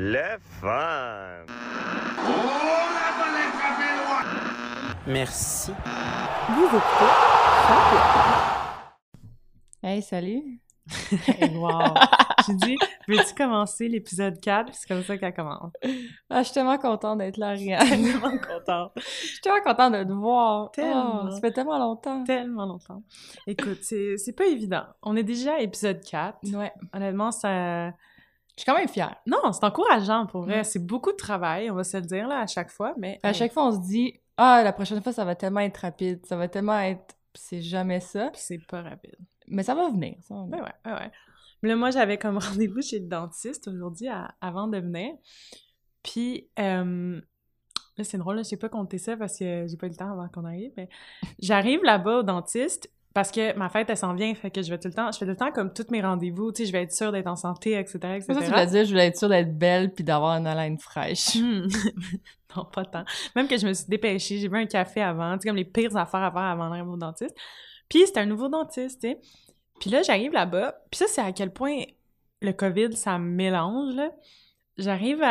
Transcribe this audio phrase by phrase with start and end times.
[0.00, 1.44] Le fun!
[5.08, 5.72] Merci.
[6.50, 6.78] Vous écoutez
[9.82, 10.60] Hey, salut!
[11.56, 11.94] wow!
[12.46, 12.76] J'ai dit,
[13.08, 14.72] veux-tu commencer l'épisode 4?
[14.72, 15.72] C'est comme ça qu'elle commence.
[16.30, 17.84] Ah, je suis tellement contente d'être là, Rihanna.
[17.88, 18.92] Tellement contente.
[18.94, 20.70] Je suis tellement contente de te voir.
[20.70, 21.24] Tellement.
[21.24, 22.22] Oh, ça fait tellement longtemps.
[22.22, 23.02] Tellement longtemps.
[23.48, 24.84] Écoute, c'est c'est pas évident.
[25.02, 26.38] On est déjà à épisode 4.
[26.56, 26.72] Ouais.
[26.92, 27.90] Honnêtement, ça...
[28.58, 29.14] Je suis quand même fière.
[29.24, 30.56] Non, c'est encourageant pour vrai.
[30.56, 30.64] Ouais.
[30.64, 33.20] C'est beaucoup de travail, on va se le dire là à chaque fois, mais...
[33.22, 36.26] À chaque fois, on se dit, ah, la prochaine fois, ça va tellement être rapide.
[36.26, 37.14] Ça va tellement être.
[37.34, 38.30] C'est jamais ça.
[38.34, 39.16] C'est pas rapide.
[39.46, 40.16] Mais ça va venir.
[40.22, 40.58] Ça va venir.
[40.58, 41.10] ouais, ouais, ouais.
[41.62, 45.12] Mais là, moi, j'avais comme rendez-vous chez le dentiste aujourd'hui à- avant de venir.
[46.02, 47.20] Puis, euh,
[47.96, 49.96] là, c'est drôle, là, je sais pas compter ça parce que j'ai pas eu le
[49.96, 50.88] temps avant qu'on arrive, mais
[51.38, 54.78] j'arrive là-bas au dentiste parce que ma fête, elle s'en vient, fait que je vais
[54.78, 56.72] tout le temps, je fais tout le temps comme tous mes rendez-vous, tu sais, je
[56.72, 59.28] vais être sûre d'être en santé, etc., ça tu voulais dire, je voulais être sûre
[59.28, 61.34] d'être belle puis d'avoir une haleine fraîche.
[61.34, 61.66] Hmm.
[62.56, 63.04] non, pas tant.
[63.34, 65.64] Même que je me suis dépêchée, j'ai bu un café avant, tu sais, comme les
[65.64, 67.36] pires affaires à faire avant d'arriver au dentiste.
[67.88, 69.20] Puis c'était un nouveau dentiste, tu sais.
[69.80, 71.80] Puis là, j'arrive là-bas, puis ça, c'est à quel point
[72.40, 74.12] le COVID, ça me mélange, là.
[74.76, 75.24] J'arrive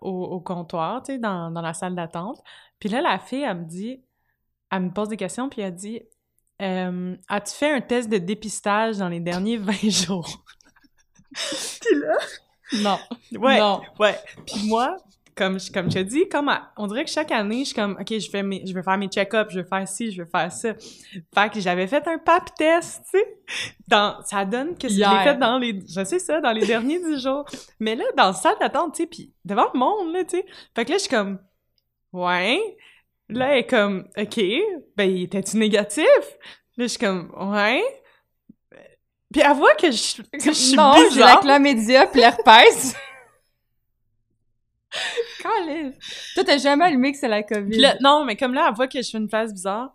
[0.00, 2.42] au comptoir, tu sais, dans, dans la salle d'attente.
[2.78, 4.00] Puis là, la fille, elle me dit,
[4.72, 6.00] elle me pose des questions, puis elle dit,
[6.62, 10.42] Euh, as-tu fait un test de dépistage dans les derniers 20 jours?
[11.32, 12.16] puis là,
[12.82, 12.98] Non.
[13.38, 13.80] ouais, Non.
[13.98, 14.18] Ouais.
[14.46, 14.96] Puis moi,
[15.36, 17.74] comme je, comme je te dis, comme à- on dirait que chaque année, je suis
[17.74, 20.22] comme, OK, je, fais mes, je vais faire mes check-ups, je vais faire ci, je
[20.22, 20.72] vais faire ça.
[21.34, 23.38] Fait que j'avais fait un pap test, tu sais.
[23.86, 26.98] Dans, ça donne que je l'ai fait dans les, je sais ça, dans les derniers
[27.00, 27.44] 10 jours.
[27.80, 30.46] Mais là, dans la salle d'attente, tu sais, puis devant le monde, là, tu sais.
[30.74, 31.38] Fait que là, je suis comme,
[32.14, 32.58] ouais.
[33.28, 34.40] Là, elle est comme, OK,
[34.96, 36.06] ben, était-tu négatif?
[36.76, 37.82] Là, je suis comme, ouais.
[39.32, 41.40] Puis elle voit que je, que je suis non, j'ai la bizarre.
[41.40, 42.94] chlamydia puis l'herpès.
[45.42, 45.92] Calais.
[46.34, 47.78] Toi, t'as jamais allumé que c'est la COVID.
[47.78, 49.94] Là, non, mais comme là, elle voit que je fais une face bizarre.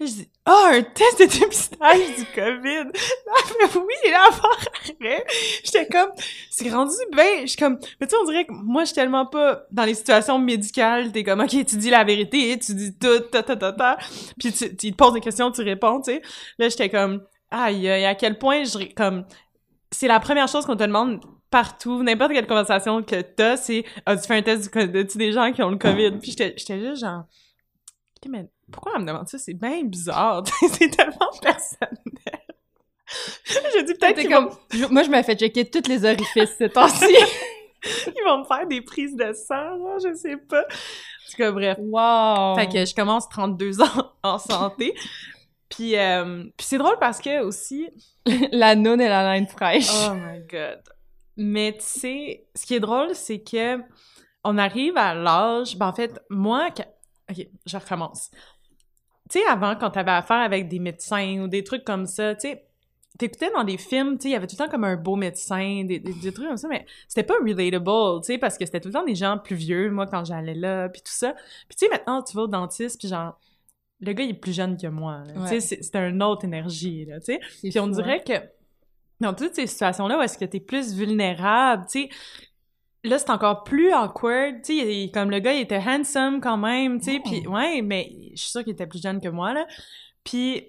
[0.00, 2.84] Là, je dis, ah, un test de dépistage du COVID.
[2.84, 5.24] Là, fait, oui, là, après.
[5.62, 6.10] J'étais comme,
[6.50, 7.42] c'est rendu bien.
[7.42, 9.84] Je suis comme, mais tu sais, on dirait que moi, je suis tellement pas dans
[9.84, 11.12] les situations médicales.
[11.12, 13.96] T'es comme, OK, tu dis la vérité, tu dis tout, ta, ta, ta, ta.
[14.38, 16.22] Puis tu, tu te poses des questions, tu réponds, tu sais.
[16.58, 17.22] Là, j'étais comme,
[17.52, 19.24] aïe, aïe, à quel point je, comme,
[19.92, 24.26] c'est la première chose qu'on te demande partout, n'importe quelle conversation que t'as, c'est as-tu
[24.26, 24.98] fait un test du COVID?
[24.98, 26.18] As-tu des gens qui ont le COVID?
[26.20, 27.26] Puis j'étais j'étais juste genre,
[28.16, 29.38] OK, mais pourquoi elle me demande ça?
[29.38, 30.42] C'est bien bizarre.
[30.72, 31.98] c'est tellement personnel.
[33.74, 34.46] J'ai dit peut-être comme...
[34.48, 37.04] vont, je- Moi, je me fais checker tous les orifices ces temps-ci.
[37.84, 40.62] ils vont me faire des prises de sang, genre, je sais pas.
[40.62, 41.78] En tout cas, bref.
[41.80, 42.56] wow!
[42.56, 44.94] Fait que je commence 32 ans en santé.
[45.68, 47.88] Puis, euh, puis c'est drôle parce que aussi,
[48.52, 49.90] la noune et la laine fraîche.
[50.08, 50.82] Oh my god.
[51.36, 53.78] Mais tu sais, ce qui est drôle, c'est que
[54.44, 55.76] on arrive à l'âge.
[55.76, 56.68] Ben en fait, moi,
[57.30, 58.30] ok, je recommence.
[59.30, 62.48] Tu sais, avant, quand t'avais affaire avec des médecins ou des trucs comme ça, tu
[62.48, 62.66] sais,
[63.18, 65.16] t'écoutais dans des films, tu sais, il y avait tout le temps comme un beau
[65.16, 68.66] médecin, des, des, des trucs comme ça, mais c'était pas relatable, tu sais, parce que
[68.66, 71.32] c'était tout le temps des gens plus vieux, moi, quand j'allais là, puis tout ça.
[71.68, 73.38] Puis tu sais, maintenant, tu vas au dentiste, puis genre,
[74.00, 75.22] le gars, il est plus jeune que moi.
[75.36, 75.48] Ouais.
[75.48, 77.40] Tu sais, c'était une autre énergie, là, tu sais.
[77.62, 78.02] Puis on fou, hein.
[78.02, 78.34] dirait que
[79.20, 82.08] dans toutes ces situations-là où est-ce que t'es plus vulnérable, tu sais,
[83.04, 86.98] là, c'est encore plus awkward, tu sais, comme le gars, il était handsome quand même,
[86.98, 87.28] tu sais, Oh.
[87.28, 89.66] puis ouais, mais je suis sûre qu'il était plus jeune que moi, là.
[90.24, 90.68] Puis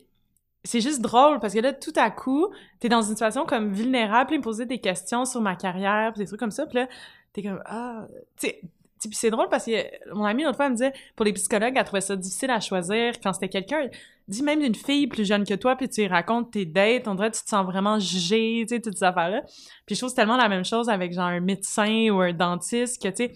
[0.63, 2.47] c'est juste drôle, parce que là, tout à coup,
[2.79, 6.12] t'es dans une situation comme vulnérable, puis il me posait des questions sur ma carrière,
[6.13, 6.88] puis des trucs comme ça, puis là,
[7.34, 8.06] t'es comme, ah,
[8.38, 8.68] tu sais, tu
[9.00, 11.34] sais, puis c'est drôle parce que mon amie l'autre fois elle me disait pour les
[11.34, 13.90] psychologues elle trouvait ça difficile à choisir quand c'était quelqu'un
[14.28, 17.16] dis même une fille plus jeune que toi puis tu lui racontes tes dates on
[17.16, 19.41] dirait que tu te sens vraiment jugé tu sais toutes ces affaires là
[19.86, 23.09] puis je trouve tellement la même chose avec genre un médecin ou un dentiste que
[23.09, 23.31] tu sais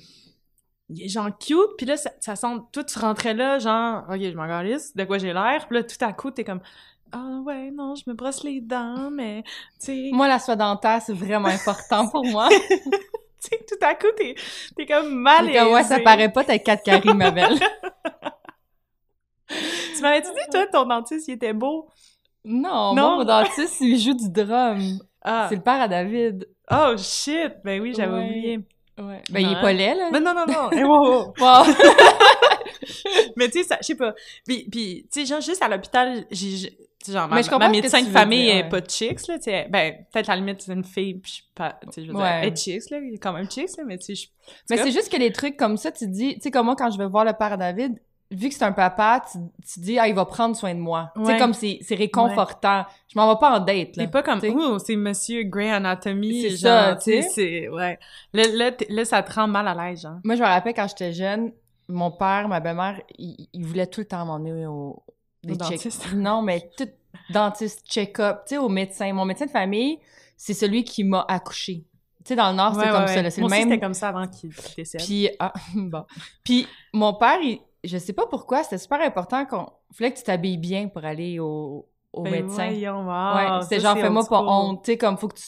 [0.90, 4.20] il est genre cute puis là ça, ça sent toi tu rentrais là genre ok
[4.20, 6.62] je m'en de quoi j'ai l'air puis là tout à coup t'es comme
[7.12, 9.44] ah ouais non je me brosse les dents mais
[9.80, 12.50] tu sais Moi, la soie dentaire, c'est vraiment important pour moi.
[12.70, 12.78] tu
[13.40, 14.35] sais, tout à coup t'es
[14.76, 17.59] t'es comme mal Et ouais, ça paraît pas, t'as quatre caries, ma belle.
[19.96, 21.90] Tu m'avais dit, toi, ton dentiste, il était beau?
[22.46, 23.17] Non, Non?
[23.17, 24.79] mon dentiste, il joue du drum.
[25.22, 25.47] Ah.
[25.49, 26.47] C'est le père à David.
[26.72, 27.53] Oh, shit!
[27.63, 28.25] Ben oui, j'avais Ouais.
[28.28, 28.59] oublié.
[28.99, 29.22] Ouais.
[29.29, 30.09] Ben, il est pas laid, là.
[30.11, 30.69] Mais non, non, non!
[30.72, 31.34] Eh, wow, wow.
[31.40, 31.63] Wow.
[33.35, 34.13] Mais tu sais, ça, je sais pas.
[34.46, 36.78] Puis, puis tu sais, genre, juste à l'hôpital, j'ai...
[37.07, 38.69] genre, ma, Mais je comprends ma médecin de famille dire, est ouais.
[38.69, 39.67] pas chicks, là, tu sais.
[39.69, 41.78] Ben, peut-être à la limite, c'est une fille, puis je suis pas...
[41.84, 42.40] Tu sais, je veux dire, Ouais.
[42.43, 44.28] elle est chicks, là, il est quand même chicks, là, mais tu sais, je...
[44.69, 46.91] Mais c'est juste que les trucs comme ça, tu dis, tu sais, comme moi, quand
[46.91, 47.93] je vais voir le père à David,
[48.31, 49.37] vu que c'est un papa, tu,
[49.72, 51.11] tu dis, ah, il va prendre soin de moi.
[51.16, 51.37] Tu sais, Ouais.
[51.40, 52.85] comme c'est c'est réconfortant.
[53.11, 54.03] Je m'en vais pas en date, là.
[54.05, 56.41] C'est pas comme, oh, c'est Monsieur Grey Anatomy.
[56.43, 57.97] C'est ça, tu sais, tu c'est, ouais.
[58.34, 60.17] Là, là, là, ça te rend mal à l'aise, genre.
[60.23, 61.52] Moi, je me rappelle quand j'étais jeune,
[61.87, 65.02] mon père, ma belle-mère, ils il voulaient tout le temps m'emmener au...
[65.47, 66.08] Au check- dentiste.
[66.14, 66.87] Non, mais tout
[67.32, 69.11] dentiste, check-up, tu sais, au médecin.
[69.14, 69.97] Mon médecin de famille,
[70.37, 71.85] c'est celui qui m'a accouché.
[72.23, 73.23] Tu sais, dans le Nord, c'est Ouais, comme ouais, ça, ouais.
[73.23, 73.64] là, c'est le même...
[73.64, 75.02] c'était comme ça avant qu'il qu'il décède.
[75.02, 76.05] Puis, ah, bon.
[76.43, 79.67] Puis, mon père, il- je sais pas pourquoi, c'était super important qu'on...
[79.93, 82.67] Fallait que tu t'habilles bien pour aller au, au Ben médecin.
[82.67, 85.43] voyons, wow, ouais, c'était genre, fais-moi pas honte, tu sais, comme, faut que tu...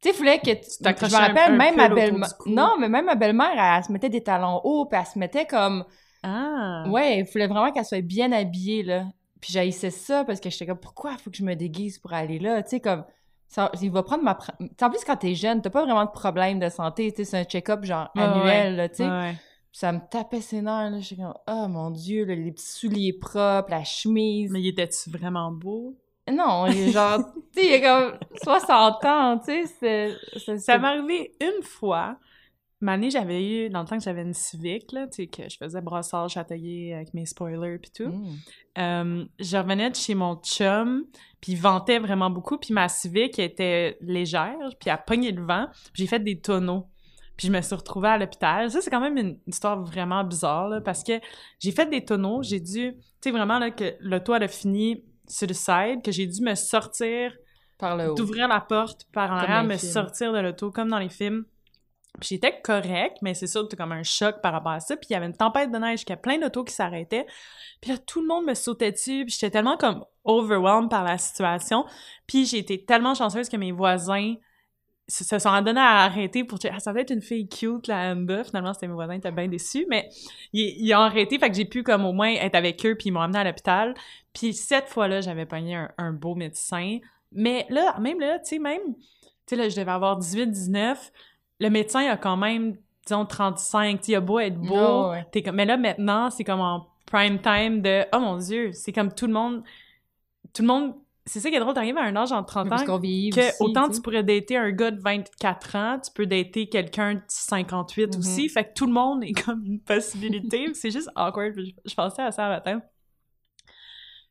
[0.00, 0.70] Tu sais, fallait que tu...
[0.80, 2.28] Je me rappelle, un même ma belle-mère...
[2.46, 5.18] Non, mais même ma belle-mère, elle, elle se mettait des talons hauts, puis elle se
[5.18, 5.84] mettait comme...
[6.22, 6.84] Ah.
[6.88, 9.06] Ouais, il fallait vraiment qu'elle soit bien habillée, là.
[9.40, 12.38] Puis j'haïssais ça, parce que j'étais comme, pourquoi faut que je me déguise pour aller
[12.38, 12.62] là?
[12.62, 13.04] Tu sais, comme...
[13.46, 14.36] Ça, il va prendre ma...
[14.60, 17.38] En plus, quand t'es jeune, t'as pas vraiment de problème de santé, tu sais, c'est
[17.38, 19.04] un check-up, genre, Ouais, annuel, là, tu sais.
[19.04, 19.34] Ouais, ouais.
[19.74, 21.00] Puis ça me tapait ses nerfs, là.
[21.00, 24.52] J'étais comme, oh mon Dieu, là, les petits souliers propres, la chemise.
[24.52, 25.96] Mais il était-tu vraiment beau?
[26.32, 27.18] Non, il est genre,
[27.52, 30.14] tu sais, il y a comme 60 ans, tu sais,
[30.58, 32.16] Ça m'est arrivé une fois.
[32.86, 35.56] Année, j'avais eu, dans le temps que j'avais une Civic, là, tu sais, que je
[35.56, 38.10] faisais brassage atelier avec mes spoilers pis tout.
[38.10, 38.36] Mm.
[38.78, 41.04] Euh, je revenais de chez mon chum,
[41.40, 45.66] puis il ventait vraiment beaucoup, puis ma Civic était légère, puis elle pognait le vent,
[45.92, 46.86] puis j'ai fait des tonneaux.
[47.36, 48.70] Puis je me suis retrouvée à l'hôpital.
[48.70, 51.20] Ça, c'est quand même une histoire vraiment bizarre, là, parce que
[51.58, 52.94] j'ai fait des tonneaux, j'ai dû...
[52.94, 56.42] Tu sais, vraiment, là, que l'auto, elle a fini sur le side, que j'ai dû
[56.42, 57.32] me sortir
[57.78, 58.14] Par le haut.
[58.14, 59.92] d'ouvrir la porte par en arrière, me films.
[59.92, 61.44] sortir de l'auto, comme dans les films.
[62.20, 64.96] Puis j'étais correct, mais c'est sûr que t'as comme un choc par rapport à ça.
[64.96, 67.26] Puis il y avait une tempête de neige, qu'il y a plein d'autos qui s'arrêtaient.
[67.80, 69.24] Puis là, tout le monde me sautait dessus.
[69.24, 71.84] Puis j'étais tellement comme overwhelmed par la situation.
[72.28, 74.34] Puis j'ai été tellement chanceuse que mes voisins
[75.06, 78.12] se, sont donnés à arrêter pour dire ah, ça va être une fille cute, la
[78.12, 78.42] Amber.
[78.44, 79.86] Finalement, c'était mes voisins, étaient bien déçus.
[79.88, 80.08] Mais
[80.52, 83.08] ils, ils ont arrêté, fait que j'ai pu comme au moins être avec eux, puis
[83.08, 83.94] ils m'ont amené à l'hôpital.
[84.32, 86.98] Puis cette fois-là, j'avais pogné un, un beau médecin.
[87.32, 91.12] Mais là, même là, tu sais, même, tu sais, là, je devais avoir 18, 19.
[91.60, 94.00] Le médecin a quand même, disons, 35.
[94.00, 94.74] Tu il a beau être beau.
[94.76, 95.26] Oh, ouais.
[95.32, 98.92] t'es comme, mais là, maintenant, c'est comme en prime time de, oh mon Dieu, c'est
[98.92, 99.62] comme tout le monde,
[100.52, 100.94] tout le monde,
[101.26, 103.30] c'est ça qui est drôle, t'arrives à un âge en 30 Parce ans qu'on vieillit
[103.30, 107.14] que aussi, autant tu pourrais dater un gars de 24 ans, tu peux dater quelqu'un
[107.14, 108.18] de 58 Mhm.
[108.18, 108.48] aussi.
[108.48, 110.66] Fait que tout le monde est comme une possibilité.
[110.74, 111.54] c'est juste awkward.
[111.56, 112.82] Je, je pensais à ça un matin.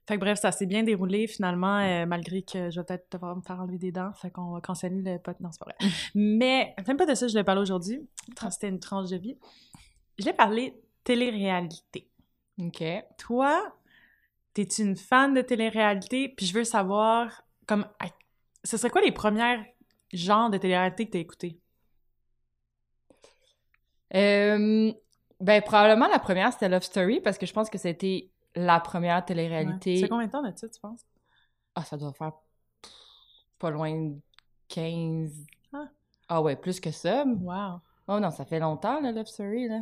[0.06, 3.38] Fait que bref, ça s'est bien déroulé finalement, euh, malgré que je vais peut-être devoir
[3.38, 4.12] me faire enlever des dents.
[4.14, 5.32] Fait qu'on va canceller le pot.
[5.40, 5.78] Non, c'est pas vrai.
[6.14, 8.02] Mais, même pas de ça, je voulais parler aujourd'hui.
[8.50, 9.38] C'était une tranche de vie.
[10.18, 10.76] Je voulais parler
[11.06, 12.10] télé-réalité.
[12.60, 12.84] OK.
[13.18, 13.74] Toi,
[14.54, 18.08] t'es une fan de télé-réalité, puis je veux savoir, comme, à-
[18.64, 19.64] ce serait quoi les premières
[20.12, 21.60] genres de télé-réalité que t'as écouté?
[24.16, 24.92] Euh,
[25.40, 29.26] ben, probablement la première, c'était Love Story, parce que je pense que c'était la première
[29.26, 29.98] télé-réalité.
[29.98, 31.02] C'est combien de temps de ça, tu penses?
[31.76, 32.34] Ah, ça doit faire
[33.58, 34.16] pas loin de
[34.68, 35.46] 15...
[35.74, 35.88] Ah.
[36.30, 37.26] Ah ouais, plus que ça.
[37.26, 37.80] Wow.
[38.08, 39.82] Oh non, ça fait longtemps, la Love Story, là.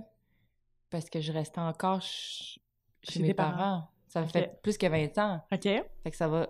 [0.89, 2.59] Parce que je restais encore ch-
[3.03, 3.89] chez, Chez mes parents.
[4.11, 5.41] Ça fait plus que 20 ans.
[5.53, 5.63] OK.
[5.63, 6.49] Fait que ça va...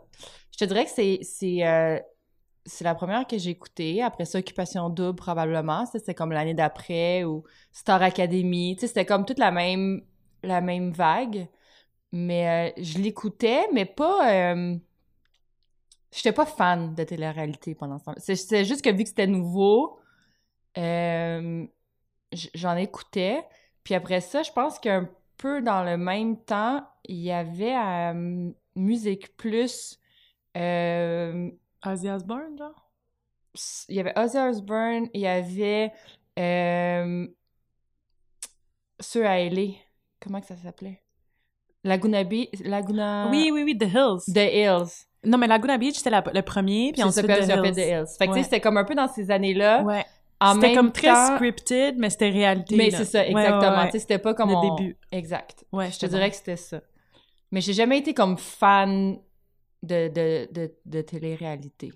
[0.51, 1.19] Je te dirais que c'est...
[1.21, 1.99] C'est euh,
[2.81, 4.01] la première que j'ai écoutée.
[4.01, 5.85] Après ça, Occupation Double, probablement.
[5.85, 8.77] C'était comme l'année d'après, ou Star Academy.
[8.79, 10.01] C'était comme toute la même,
[10.41, 11.47] la même vague.
[12.11, 14.53] Mais euh, je l'écoutais, mais pas...
[14.53, 14.75] euh,
[16.11, 19.99] J'étais pas fan de télé-réalité pendant ce temps C'est juste que vu que c'était nouveau,
[20.77, 21.65] euh,
[22.53, 23.41] j'en écoutais.
[23.83, 25.09] Puis après ça, je pense qu'un
[25.41, 28.13] peu dans le même temps, il y avait à
[28.75, 29.99] Musique Plus...
[30.57, 31.49] euh,
[31.85, 32.87] Ozzy Osbourne, genre?
[33.89, 35.91] il y avait Ozzy Osbourne, il y avait
[36.39, 37.27] euh,
[38.99, 39.73] ceux à LA.
[40.21, 41.01] Comment que ça s'appelait?
[41.83, 43.27] Laguna Beach, Laguna...
[43.31, 44.31] Oui, oui, oui, The Hills.
[44.33, 45.05] The Hills.
[45.23, 47.73] Non, mais Laguna Beach, c'était le premier, puis ensuite The Hills.
[47.73, 48.17] The Hills.
[48.17, 48.37] Fait que tu Ouais.
[48.37, 49.81] sais, c'était comme un peu dans ces années-là.
[49.83, 50.05] Ouais.
[50.55, 52.75] C'était comme très temps- scripted, mais c'était réalité.
[52.75, 53.83] Mais c'est ça, Ouais, ouais, exactement.
[53.83, 53.91] ouais.
[53.99, 54.97] C'était pas comme Le on- début.
[55.11, 55.65] Exact.
[55.71, 56.81] Ouais, Je te dirais que c'était ça.
[57.51, 59.17] Mais j'ai jamais été comme fan
[59.83, 61.91] de, de, de, de télé-réalité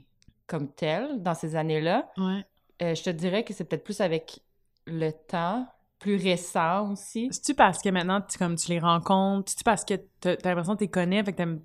[0.48, 2.08] comme telle dans ces années-là.
[2.18, 2.46] Ouais.
[2.82, 4.40] Euh, je te dirais que c'est peut-être plus avec
[4.86, 5.66] le temps,
[5.98, 7.30] plus récent aussi.
[7.32, 9.50] C'est-tu parce que maintenant, tu, comme tu les rencontres?
[9.52, 11.62] C'est-tu parce que t'as t'as l'impression que tu les connais, fait que t'aimes...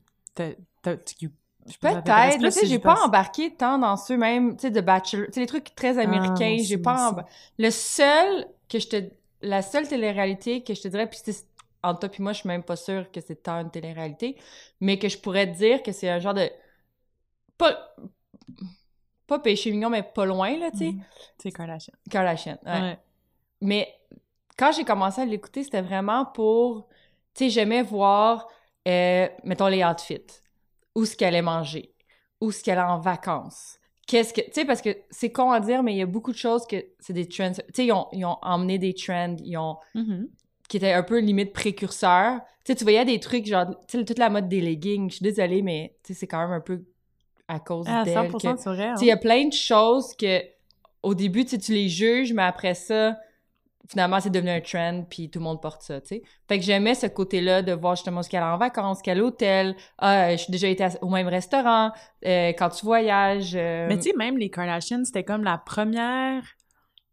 [1.80, 2.38] Peut-être.
[2.38, 3.04] Tu sais, j'ai pas pense?
[3.04, 5.26] embarqué tant dans ceux même, tu sais, de Bachelor.
[5.26, 6.54] Tu sais, les trucs très américains.
[6.56, 7.26] moi j'ai pas moi emba-
[7.58, 9.10] Le seul que je te.
[9.42, 11.46] La seule télé-réalité que je te dirais, puis c'est-
[11.82, 14.36] en toi puis moi, je suis même pas sûre que c'est tant une télé-réalité,
[14.80, 16.50] mais que je pourrais te dire que c'est un genre de.
[17.56, 17.94] Pas.
[19.26, 20.84] Pas péché mignon, mais pas loin, là, tu sais.
[20.92, 21.02] Mhm.
[21.38, 21.94] C'est Kardashian.
[22.10, 22.58] Kardashian.
[22.66, 22.80] ouais.
[22.80, 22.98] Ouais.
[23.60, 23.88] Mais
[24.58, 26.88] quand j'ai commencé à l'écouter, c'était vraiment pour
[27.34, 28.48] Tu sais, j'aimais voir,
[28.88, 30.20] euh, mettons, les outfits.
[30.94, 31.94] Où ce qu'elle allait manger.
[32.40, 33.78] Où ce qu'elle est en vacances.
[34.06, 34.40] Qu'est-ce que...
[34.40, 36.66] Tu sais, parce que c'est con à dire, mais il y a beaucoup de choses
[36.66, 37.52] que c'est des trends.
[37.52, 39.76] Tu sais, ils ont, ils ont emmené des trends, ils ont...
[39.94, 40.28] Mhm.
[40.68, 42.40] qui étaient un peu limite précurseurs.
[42.64, 45.10] Tu sais, tu voyais des trucs, genre, tu sais, toute la mode des leggings.
[45.10, 46.82] Je suis désolée, mais tu sais, c'est quand même un peu
[47.48, 48.14] à cause Ah, d'elle.
[48.30, 48.84] 100% que- c'est vrai.
[48.88, 48.94] hein.
[48.94, 50.40] tu sais, il y a plein de choses que,
[51.02, 53.16] au début, tu les juges, mais après ça,
[53.90, 56.22] finalement, c'est devenu un trend, puis tout le monde porte ça, tu sais.
[56.48, 59.74] Fait que j'aimais ce côté-là de voir justement ce qu'elle a en vacances, quel hôtel,
[59.98, 61.90] ah, je suis déjà été à- au même restaurant,
[62.24, 63.56] euh, quand tu voyages.
[63.56, 66.44] euh, Mais tu sais, même les Kardashians, c'était comme la première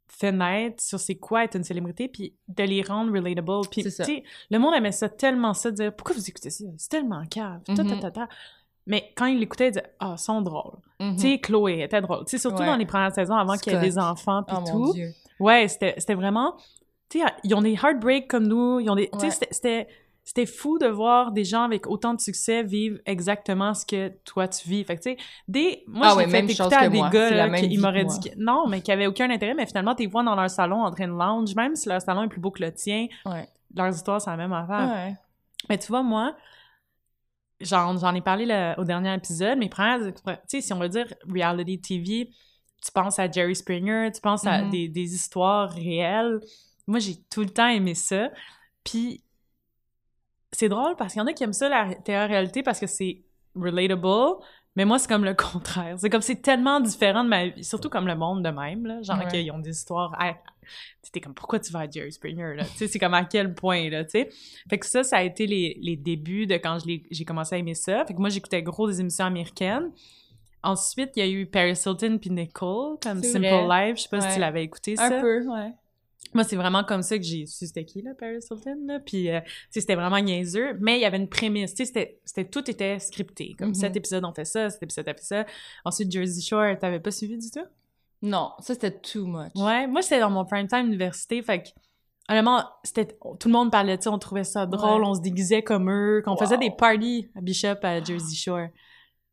[0.07, 3.67] fenêtre sur c'est quoi être une célébrité, puis de les rendre relatable.
[3.69, 6.63] Puis, tu sais, le monde aimait ça tellement ça, de dire «Pourquoi vous écoutez ça?
[6.77, 7.62] C'est tellement cave.
[7.63, 8.00] Ta, Mhm.
[8.00, 8.27] ta, ta.
[8.86, 10.77] Mais quand ils l'écoutaient, ils disaient «Ah, ils sont drôles.
[11.00, 12.24] Tu sais, Chloé était drôle.
[12.25, 12.67] Tu sais, surtout Ouais.
[12.67, 14.93] dans les premières saisons, avant qu'il y ait des enfants, puis Oh mon tout.
[14.93, 15.12] Dieu.
[15.39, 16.56] Ouais, c'était c'était vraiment...
[17.10, 19.10] Tu sais, ils ont des heartbreaks comme nous, ils ont des...
[19.12, 19.32] Tu sais, Ouais.
[19.32, 19.88] c'était- c'était...
[20.24, 24.46] C'était fou de voir des gens avec autant de succès vivre exactement ce que toi
[24.50, 24.84] tu vis.
[24.84, 25.17] Fait que tu sais,
[25.48, 27.10] des moi Ah je ouais, fait écouter à des moi.
[27.10, 30.03] gars là, qui m'auraient dit que- non, mais qui avaient aucun intérêt, mais finalement tu
[30.03, 32.41] les vois dans leur salon en train de lounge, même si leur salon est plus
[32.41, 33.48] beau que le tien, Ouais.
[33.74, 34.91] leurs histoires c'est la même affaire.
[34.94, 35.15] Ouais.
[35.70, 36.36] Mais tu vois moi
[37.62, 39.58] j'en j'en ai parlé le- au dernier épisode,
[40.10, 42.29] expé- tu sais si on veut dire reality TV,
[42.88, 44.70] tu penses à Jerry Springer, tu penses à Mhm.
[44.72, 46.39] des, des histoires réelles.
[46.88, 48.29] Moi j'ai tout le temps aimé ça.
[48.84, 49.22] Puis
[50.51, 53.22] c'est drôle parce qu'il y en a qui aiment ça la télé-réalité parce que c'est
[53.56, 54.38] relatable,
[54.75, 55.96] mais moi c'est comme le contraire.
[56.00, 59.01] C'est comme c'est tellement différent de ma vie, surtout comme le monde de même là,
[59.01, 59.27] genre Ouais.
[59.27, 60.36] qu'ils ont des histoires ah,
[61.01, 63.53] c'était comme pourquoi tu vas à Jerry Springer là, tu sais c'est comme à quel
[63.53, 64.29] point là, tu sais?
[64.70, 66.77] Fait que ça ça a été les, les débuts de quand
[67.12, 68.06] j'ai commencé à aimer ça.
[68.06, 69.91] Fait que moi j'écoutais gros des émissions américaines.
[70.67, 73.88] Ensuite, il y a eu Paris Hilton puis Nicole comme Simple vrai.
[73.89, 75.05] Life, je sais pas si tu l'avais écouté ça.
[75.05, 75.71] Un peu, ouais.
[76.33, 79.00] Moi, c'est vraiment comme ça que j'ai su c'était qui, là, Paris Hilton, là.
[79.00, 82.19] Puis, euh, tu sais, c'était vraiment niaiseux, mais il y avait une prémisse, tu sais,
[82.25, 83.55] c'était, tout était scripté.
[83.57, 83.75] Comme, Mhm.
[83.75, 85.45] cet épisode, on fait ça, cet épisode, on fait ça.
[85.86, 87.65] Ensuite, Jersey Shore, t'avais pas suivi du tout?
[88.21, 89.51] Non, ça c'était too much.
[89.55, 91.67] Ouais, moi, c'était dans mon prime time université, fait que,
[92.29, 93.05] honnêtement, c'était,
[93.39, 95.07] tout le monde parlait de ça, on trouvait ça drôle, Ouais.
[95.07, 98.67] on se déguisait comme eux, qu'on faisait des parties à Bishop, à Jersey Shore.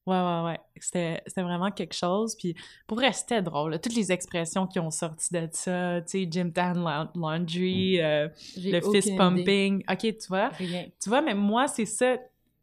[0.07, 0.61] Ouais, ouais, ouais.
[0.79, 2.37] C'était, c'était vraiment quelque chose.
[2.37, 2.55] Puis
[2.87, 3.71] pour vrai, c'était drôle.
[3.73, 3.79] là.
[3.79, 8.29] Toutes les expressions qui ont sorti de ça, tu sais, Gym Tan La- Laundry, euh,
[8.57, 9.17] J'ai le fist idée.
[9.17, 9.83] pumping.
[9.91, 10.49] OK, tu vois?
[10.49, 10.87] Rien.
[11.03, 12.17] Tu vois, mais moi, c'est ça.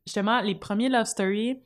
[0.05, 1.59] Justement, les premiers love stories,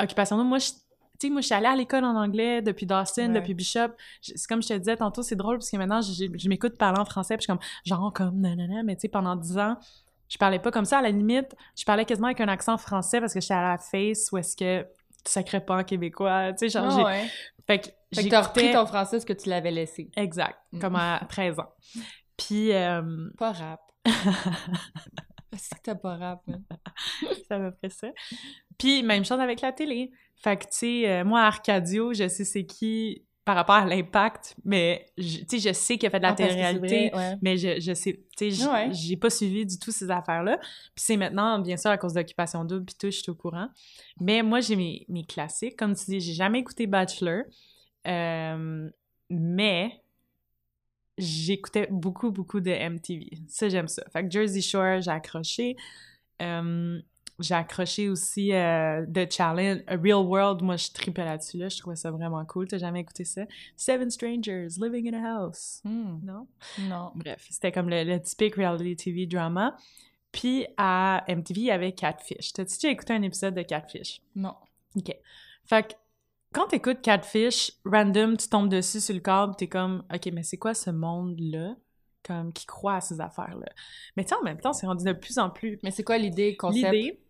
[0.00, 2.86] Occupation Double, moi, je- tu sais, moi, je suis allée à l'école en anglais depuis
[2.86, 3.40] Dawson, Ouais.
[3.40, 3.88] depuis Bishop.
[4.22, 6.76] Je- C'est comme je te disais tantôt, c'est drôle parce que maintenant, je, je m'écoute
[6.76, 9.56] parler en français, puis je suis comme, genre, comme, nanana, mais tu sais, pendant 10
[9.58, 9.76] ans,
[10.28, 10.98] je parlais pas comme ça.
[10.98, 13.78] À la limite, je parlais quasiment avec un accent français parce que j'étais à la
[13.78, 17.02] face où est-ce que tu sacrais pas en québécois, tu sais, genre, j'ai...
[17.04, 17.26] ouais.
[17.66, 20.10] Fait que, Fait que t'as repris ton français ce que tu l'avais laissé.
[20.16, 20.78] Exact, Mm.
[20.80, 21.72] comme à 13 ans.
[22.36, 23.80] Puis, euh, Pas rap.
[25.56, 26.60] C'est que t'as pas rap, hein.
[27.50, 28.08] à peu près ça.
[28.76, 30.10] Puis, même chose avec la télé.
[30.36, 34.54] Fait que, tu sais, euh, moi, Arcadio, je sais c'est qui par rapport à l'impact,
[34.64, 37.36] mais, je- tu sais, je sais qu'il a fait de la Ah, télé-réalité, ouais.
[37.42, 38.88] mais je, je sais, tu sais, Ouais.
[38.92, 40.56] j'ai pas suivi du tout ces affaires-là.
[40.58, 43.68] Puis c'est maintenant, bien sûr, à cause d'Occupation Double, puis tout, je suis au courant.
[44.18, 45.76] Mais moi, j'ai mes, mes classiques.
[45.76, 47.42] Comme tu dis, j'ai jamais écouté Bachelor,
[48.06, 48.88] euh,
[49.28, 50.00] mais
[51.18, 53.30] j'écoutais beaucoup, beaucoup de MTV.
[53.48, 54.02] Ça, j'aime ça.
[54.12, 55.76] Fait que Jersey Shore, j'ai accroché.
[56.42, 57.00] Euh,
[57.40, 60.62] j'ai accroché aussi euh, The Challenge, A Real World.
[60.62, 61.68] Moi, je tripais là-dessus, là.
[61.68, 62.68] Je trouvais ça vraiment cool.
[62.68, 63.42] T'as jamais écouté ça?
[63.76, 65.80] Seven Strangers, Living in a House.
[65.84, 66.46] Hmm, Non?
[66.88, 67.10] Non.
[67.14, 69.76] Bref, c'était comme le, le typique reality TV drama.
[70.32, 72.52] Puis à MTV, il y avait Catfish.
[72.52, 74.20] T'as-tu déjà écouté un épisode de Catfish?
[74.34, 74.54] Non.
[74.96, 75.12] OK.
[75.64, 75.94] Fait que
[76.52, 80.56] quand t'écoutes Catfish, random, tu tombes dessus sur le câble, t'es comme, OK, mais c'est
[80.56, 81.74] quoi ce monde-là?
[82.26, 83.66] Comme, qui croit à ces affaires-là.
[84.16, 86.16] Mais tu sais, en même temps, c'est rendu de plus en plus Mais c'est quoi
[86.16, 86.92] l'idée, concept?
[86.92, 87.20] L'idée,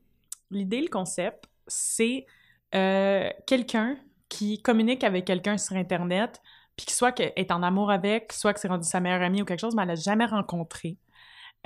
[0.50, 2.26] l'idée, le concept, c'est
[2.74, 3.96] euh, quelqu'un
[4.28, 6.40] qui communique avec quelqu'un sur Internet,
[6.76, 9.42] puis qui soit qu'elle est en amour avec, soit que c'est rendu sa meilleure amie
[9.42, 10.96] ou quelque chose, mais elle l'a jamais rencontré.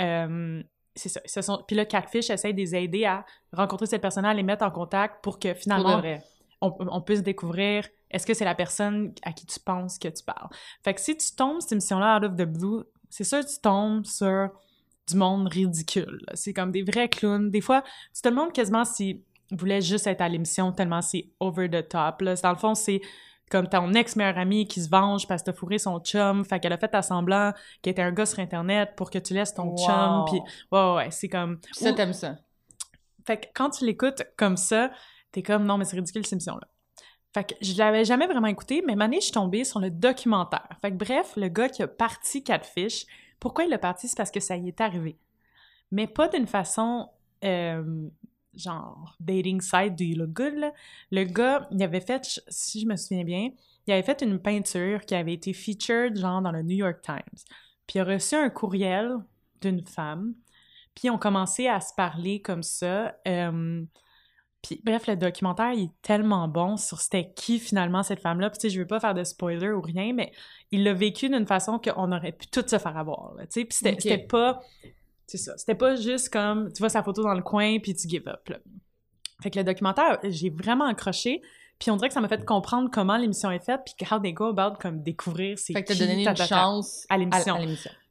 [0.00, 0.62] Euh,
[0.94, 1.20] c'est ça.
[1.24, 1.64] Ce sont...
[1.66, 4.70] Puis là, Catfish essaye de les aider à rencontrer cette personne-là, à les mettre en
[4.70, 6.02] contact pour que finalement,
[6.60, 10.48] on puisse découvrir est-ce que c'est la personne à qui tu penses que tu parles?
[10.82, 13.60] Fait que si tu tombes cette émission-là out of the blue, c'est sûr que tu
[13.60, 14.50] tombes sur
[15.08, 16.20] du monde ridicule.
[16.34, 17.50] C'est comme des vrais clowns.
[17.50, 17.82] Des fois,
[18.14, 22.20] tu te demandes quasiment s'ils voulaient juste être à l'émission tellement c'est over the top.
[22.20, 22.34] Là.
[22.36, 23.00] Dans le fond, c'est
[23.50, 26.44] comme ton ex-meilleure amie qui se venge parce que t'as fourré son chum.
[26.44, 29.32] Fait qu'elle a fait à semblant qu'elle était un gars sur Internet pour que tu
[29.34, 29.76] laisses ton Wow.
[29.78, 30.24] chum.
[30.26, 30.40] Puis
[30.72, 31.58] ouais, ouais, ouais, c'est comme...
[31.72, 32.36] Ça, t'aimes ça.
[33.26, 34.90] fait que quand tu l'écoutes comme ça,
[35.32, 36.66] t'es comme non, mais c'est ridicule cette émission-là.
[37.34, 40.68] Fait que je l'avais jamais vraiment écouté, mais Mané, je suis tombée sur le documentaire.
[40.80, 43.04] Fait que bref, le gars qui a parti Catfish,
[43.40, 44.08] pourquoi il a parti?
[44.08, 45.16] C'est parce que ça y est arrivé.
[45.90, 47.10] mais pas d'une façon
[47.44, 48.08] euh,
[48.54, 50.72] genre dating site do you look good.
[51.10, 53.50] Le gars, il avait fait, si je me souviens bien,
[53.86, 57.44] il avait fait une peinture qui avait été featured genre dans le New York Times.
[57.86, 59.16] Puis il a reçu un courriel
[59.60, 60.34] d'une femme.
[60.94, 63.16] Puis ils ont commencé à se parler comme ça.
[63.26, 63.84] Euh,
[64.76, 68.50] puis bref, le documentaire il est tellement bon sur c'était qui finalement cette femme-là.
[68.50, 70.32] Puis tu sais, je veux pas faire de spoiler ou rien, mais
[70.70, 73.32] il l'a vécu d'une façon qu'on aurait pu tout se faire avoir.
[73.38, 74.60] Tu sais, puis c'était pas
[75.26, 75.56] c'est ça.
[75.56, 78.48] C'était pas juste comme tu vois sa photo dans le coin puis tu give up.
[78.48, 78.58] Là.
[79.42, 81.42] Fait que le documentaire, j'ai vraiment accroché.
[81.78, 84.32] Puis on dirait que ça m'a fait comprendre comment l'émission est faite, puis how they
[84.32, 87.56] go about comme découvrir c'est Fait que t'as donné ta, une chance à l'émission.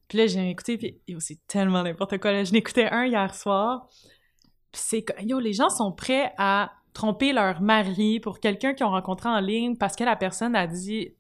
[0.08, 2.32] Puis là, j'ai écouté, puis c'est tellement n'importe quoi.
[2.32, 2.44] Là.
[2.46, 3.90] Je n'écoutais un hier soir.
[4.72, 8.90] Puis c'est yo, les gens sont prêts à tromper leur mari pour quelqu'un qu'ils ont
[8.92, 11.14] rencontré en ligne parce que la personne a dit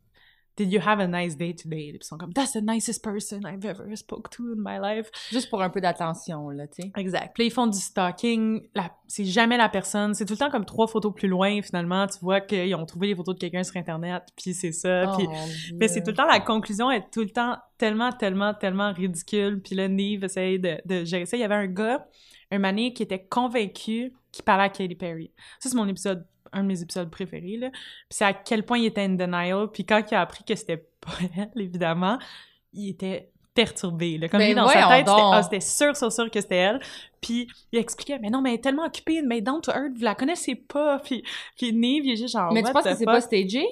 [0.57, 1.89] Did you have a nice day today?
[1.91, 5.11] Puis ils sont comme That's the nicest person I've ever spoke to in my life.
[5.29, 6.91] Juste pour un peu d'attention, là, tu sais.
[6.97, 7.29] Exact.
[7.35, 8.67] Puis ils font du stalking.
[8.73, 10.15] La- C'est jamais la personne.
[10.15, 12.07] C'est tout le temps comme trois photos plus loin, finalement.
[12.07, 15.13] Tu vois qu'ils ont trouvé les photos de quelqu'un sur Internet, puis c'est ça.
[15.15, 15.33] Puis Oh,
[15.67, 15.77] Dieu.
[15.79, 19.61] mais c'est tout le temps, la conclusion est tout le temps tellement, tellement, tellement ridicule.
[19.63, 21.37] Puis là, Neve essaye de, de gérer ça.
[21.37, 22.07] Il y avait un gars,
[22.51, 25.31] un mané, qui était convaincu qu'il parlait à Katy Perry.
[25.59, 27.69] Ça, c'est mon épisode, un de mes épisodes préférés, là.
[27.71, 29.69] Puis c'est à quel point il était in denial.
[29.71, 32.19] Puis quand il a appris que c'était pas elle, évidemment,
[32.73, 34.19] il était perturbé.
[34.19, 34.29] Là.
[34.29, 36.79] Comme Ben lui, dans sa tête, c'était ah, c'était sûr, sûr, sûr que c'était elle.
[37.21, 40.03] Puis il expliquait, mais non, mais elle est tellement occupée, mais down to earth, vous
[40.03, 40.99] la connaissez pas.
[40.99, 41.23] Puis,
[41.57, 43.65] puis Neve, il est juste genre, Mais tu penses que c'est pas stagé?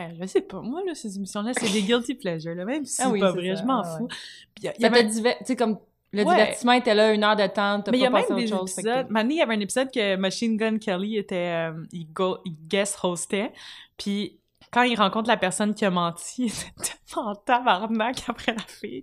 [0.00, 2.94] Euh, je sais pas, moi, là, ces émissions-là, c'est des guilty pleasures, là, même si
[2.94, 4.06] c'est Ah oui, pas c'est vrai, ça, je m'en ouais, fous.
[4.54, 5.78] Puis il y avait, Tu sais, comme
[6.12, 6.34] le Ouais.
[6.34, 8.42] divertissement était là, une heure de temps, t'as mais il y pas a passé même
[8.42, 8.78] à des autre chose.
[8.78, 9.06] épisodes.
[9.10, 12.98] Il y avait un épisode que Machine Gun Kelly était, euh, il, go, il guest
[13.02, 13.52] hostait,
[13.96, 14.38] puis
[14.70, 16.72] quand il rencontre la personne qui a menti, il était
[17.06, 19.02] tellement en tabarnak après la fille.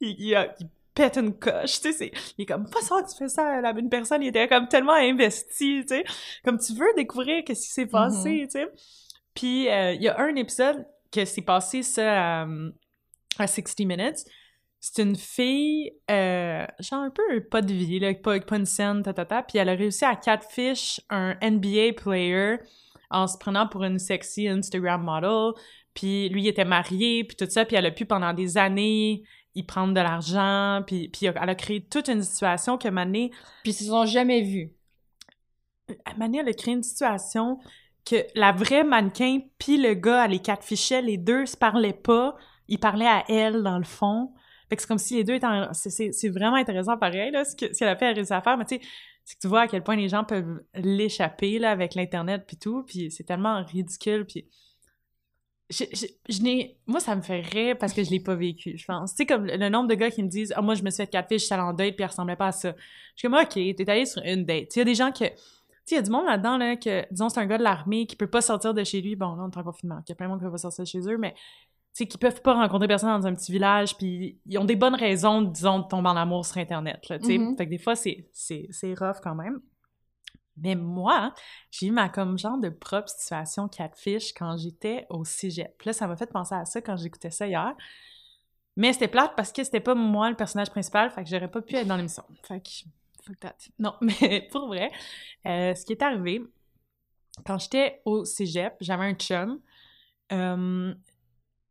[0.00, 3.02] Il, il, a- il pète une coche, tu sais, c'est, il est comme, pas ça
[3.02, 6.04] tu fais ça, là, une personne, il était comme tellement investi, tu sais,
[6.44, 8.68] comme tu veux découvrir qu'est-ce qui s'est passé, tu sais.
[9.34, 12.46] Puis, euh, il y a un épisode que c'est passé, ça, à,
[13.38, 14.24] à 60 Minutes.
[14.86, 19.02] C'est une fille, euh, genre un peu pas de vie, là, pas, pas une scène,
[19.02, 22.56] ta, ta, ta, puis elle a réussi à catfish un NBA player
[23.08, 25.52] en se prenant pour une sexy Instagram model,
[25.94, 29.22] puis lui il était marié, puis tout ça, puis elle a pu pendant des années
[29.54, 33.30] y prendre de l'argent, puis, puis elle a créé toute une situation que Mané,
[33.62, 34.74] Puis ils se sont jamais vus.
[36.18, 37.58] Mané, elle a créé une situation
[38.04, 42.36] que la vraie mannequin puis le gars, elle les catfishait, les deux se parlaient pas,
[42.68, 44.34] ils parlaient à elle dans le fond.
[44.68, 45.72] Fait que c'est comme si les deux étaient en...
[45.72, 48.56] c'est- vraiment intéressant pareil, ce que- ce qu'elle a fait, elle a réussi à faire,
[48.56, 48.80] mais tu sais,
[49.24, 52.56] c'est que tu vois à quel point les gens peuvent l'échapper, là, avec l'Internet puis
[52.56, 54.46] tout, puis c'est tellement ridicule, puis...
[55.70, 55.84] Je.
[56.86, 59.12] Moi, ça me fait rire parce que je l'ai pas vécu, je pense.
[59.12, 61.02] Tu sais, comme le, nombre de gars qui me disent «Ah, moi, je me suis
[61.02, 62.74] fait catfish, je suis allée en date, puis elle ressemblait pas à ça.»
[63.16, 65.24] Je suis comme «Ok, t'es allé sur une date.» il y a des gens que...
[65.24, 68.06] Tu il y a du monde là-dedans, là, que, disons, c'est un gars de l'armée
[68.06, 69.16] qui peut pas sortir de chez lui.
[69.16, 70.00] Bon, là, on est en confinement.
[70.06, 71.34] Il y a plein de monde qui peut pas sortir de chez eux, mais,
[71.94, 74.94] sais, qui peuvent pas rencontrer personne dans un petit village, puis ils ont des bonnes
[74.94, 77.38] raisons, disons, de tomber en amour sur Internet, là, tu sais.
[77.38, 77.56] Mhm.
[77.56, 79.60] Fait que des fois, c'est, c'est, c'est rough quand même.
[80.56, 81.34] Mais moi,
[81.70, 85.82] j'ai eu ma comme genre de propre situation catfish quand j'étais au cégep.
[85.82, 87.74] Là, ça m'a fait penser à ça quand j'écoutais ça hier.
[88.76, 91.62] Mais c'était plate parce que c'était pas moi le personnage principal, fait que j'aurais pas
[91.62, 92.24] pu être dans l'émission.
[92.42, 92.70] Fait que,
[93.24, 93.56] fuck that.
[93.78, 94.90] Non, mais pour vrai,
[95.46, 96.42] euh, ce qui est arrivé,
[97.46, 99.60] quand j'étais au cégep, j'avais un chum,
[100.32, 100.94] euh,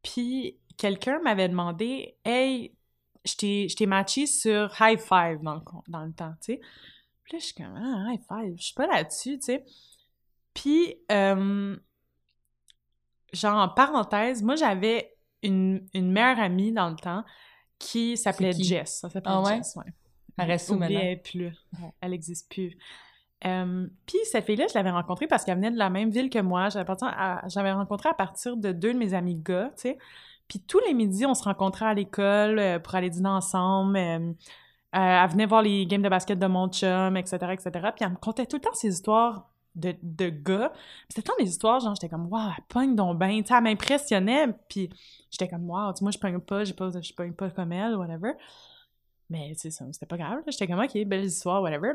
[0.04, 2.76] puis quelqu'un m'avait demandé «Hey,
[3.26, 6.62] je t'ai matché sur High Five dans le, con- dans le temps, tu sais.»
[7.24, 9.66] Puis là, je suis comme «Ah, High Five, je suis pas là-dessus, tu sais.»
[10.54, 11.76] Puis, euh,
[13.32, 17.24] genre, en parenthèse, moi, j'avais une, une meilleure amie dans le temps
[17.80, 18.52] qui s'appelait?
[18.54, 19.00] Jess.
[19.00, 19.58] Ça s'appelait Ah ouais?
[19.58, 19.92] Jess, ouais.
[20.38, 21.16] Elle reste où maintenant?
[21.24, 21.92] plus là.
[22.02, 22.78] Elle existe plus.
[23.46, 26.40] Euh, puis cette fille-là, je l'avais rencontrée parce qu'elle venait de la même ville que
[26.40, 26.70] moi.
[26.70, 29.98] J'avais rencontré à partir de deux de mes amis gars, tu sais.
[30.48, 33.98] Puis tous les midis, on se rencontrait à l'école euh, pour aller dîner ensemble.
[33.98, 34.34] euh,
[34.92, 37.72] elle venait voir les games de basket de mon chum, etc., etc.
[37.96, 40.72] Puis elle me contait tout le temps ces histoires de, de gars.
[41.10, 43.42] C'était tant des histoires, genre, j'étais comme, waouh, elle pogne donc ben.
[43.42, 44.48] Tu sais, elle m'impressionnait.
[44.70, 44.90] Puis
[45.32, 45.62] j'étais comme,
[45.96, 46.74] sais, moi, je pogne pas, je
[47.14, 48.34] pogne pas comme elle, whatever.
[49.30, 50.44] Mais, tu sais, c'était pas grave.
[50.48, 51.94] J'étais comme, ok, belle histoire, whatever.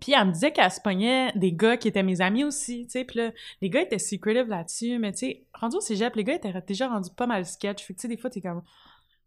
[0.00, 2.90] Puis elle me disait qu'elle se pognait des gars qui étaient mes amis aussi, tu
[2.90, 3.04] sais.
[3.04, 6.34] Puis là, les gars étaient secretive là-dessus, mais tu sais, rendu au cégep, les gars
[6.34, 7.84] étaient déjà rendus pas mal sketch.
[7.84, 8.62] Fait que tu sais, des fois, t'es comme,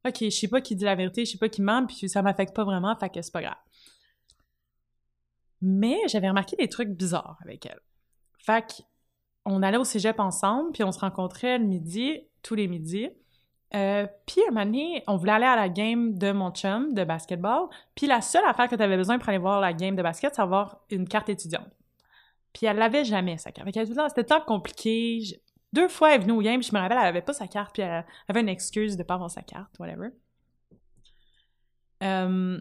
[0.06, 2.22] ok, je sais pas qui dit la vérité, je sais pas qui ment, puis ça
[2.22, 3.58] m'affecte pas vraiment, fait que c'est pas grave.
[5.62, 7.80] Mais j'avais remarqué des trucs bizarres avec elle.
[8.40, 8.84] Fait que
[9.46, 13.10] on allait au cégep ensemble, puis on se rencontrait le midi, tous les midis.
[13.76, 17.04] Euh, puis, un moment donné, on voulait aller à la game de mon chum de
[17.04, 17.68] basketball.
[17.96, 20.36] Puis, la seule affaire que tu avais besoin pour aller voir la game de basket,
[20.36, 21.70] c'est avoir une carte étudiante.
[22.54, 23.70] Puis, elle l'avait jamais, sa carte.
[23.74, 25.22] C'était tant compliqué.
[25.74, 27.74] Deux fois, elle est venue au game, je me rappelle, elle avait pas sa carte,
[27.74, 30.10] puis elle avait une excuse de pas avoir sa carte, whatever.
[32.04, 32.60] Euh,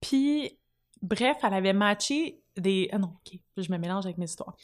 [0.00, 0.58] puis,
[1.00, 2.88] bref, elle avait matché des...
[2.92, 4.56] Ah non, OK, je me mélange avec mes histoires.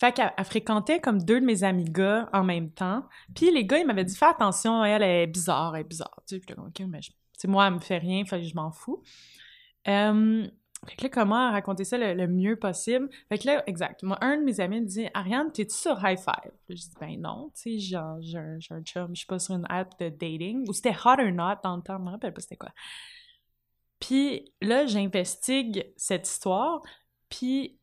[0.00, 3.04] Fait qu'elle elle fréquentait comme deux de mes amis gars en même temps.
[3.34, 6.22] Puis les gars, ils m'avaient dit Fais attention, elle est bizarre, elle est bizarre.
[6.26, 7.12] Tu sais, puis mais je-
[7.48, 9.02] moi, elle me fait rien, que je m'en fous.
[10.86, 13.08] Fait que là, comment raconter ça le, mieux possible?
[13.28, 14.02] Fait que là, exact.
[14.04, 16.52] Moi, un de mes amis me dit Ariane, t'es-tu sur High Five?
[16.68, 19.40] Je dis Ben non, tu sais, genre, j'ai un, j'ai un chum, je suis pas
[19.40, 20.68] sur une app de dating.
[20.68, 22.70] Ou c'était Hot or Not dans le temps, je me rappelle pas c'était quoi.
[23.98, 26.80] Puis là, j'investigue cette histoire,
[27.28, 27.77] puis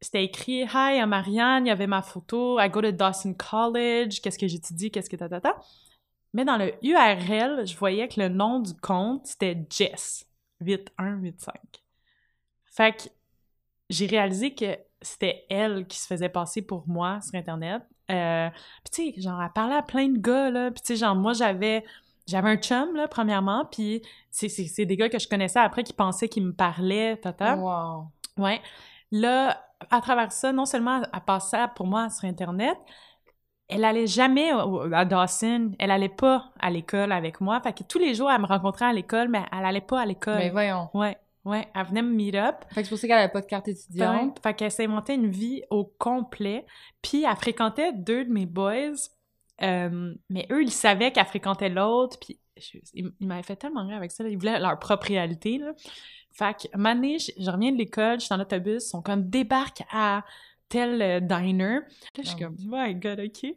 [0.00, 4.20] c'était écrit Hi, I'm Marianne, il y avait ma photo, I go to Dawson College,
[4.20, 5.56] qu'est-ce que j'étudie, qu'est-ce que ta ta ta.
[6.32, 10.26] Mais dans le URL, je voyais que le nom du compte, c'était Jess,
[10.60, 11.54] 8185.
[12.66, 13.02] Fait que
[13.88, 17.82] j'ai réalisé que c'était elle qui se faisait passer pour moi sur Internet.
[18.10, 18.48] Euh,
[18.84, 20.70] puis tu sais, genre, elle parlait à plein de gars, là.
[20.70, 21.84] Puis tu sais, genre, moi, j'avais...
[22.26, 25.82] J'avais un chum, là, premièrement, puis c'est- c'est c'est des gars que je connaissais après
[25.82, 27.56] qui pensaient qu'ils me parlaient, tata.
[27.56, 28.06] Wow.
[28.36, 28.60] Ouais.
[29.10, 32.76] Là, à travers ça, non seulement elle passait pour moi sur Internet,
[33.68, 37.60] elle allait jamais à Dawson, elle allait pas à l'école avec moi.
[37.60, 40.06] Fait que tous les jours, elle me rencontrait à l'école, mais elle allait pas à
[40.06, 40.38] l'école.
[40.38, 40.88] Mais voyons.
[40.92, 41.68] Ouais, ouais.
[41.74, 42.56] Elle venait me meet up.
[42.70, 44.40] Fait que c'est pour ça qu'elle avait pas de carte étudiante.
[44.42, 46.66] Fait qu'elle s'inventait une vie au complet.
[47.00, 48.94] Puis elle fréquentait deux de mes boys.
[49.62, 52.18] euh, mais eux, ils savaient qu'elle fréquentait l'autre.
[52.18, 54.24] Puis je- ils, ils m'avaient fait tellement rire avec ça.
[54.24, 54.30] là.
[54.30, 55.58] Ils voulaient leur propre réalité.
[55.58, 55.72] Là.
[56.32, 59.28] Fait que, donné, je, je reviens de l'école, je suis dans l'autobus, ils sont comme
[59.28, 60.24] débarquent à
[60.68, 61.80] tel euh, diner.
[61.80, 61.82] Là,
[62.18, 63.54] je suis Ah, comme, my god, ok.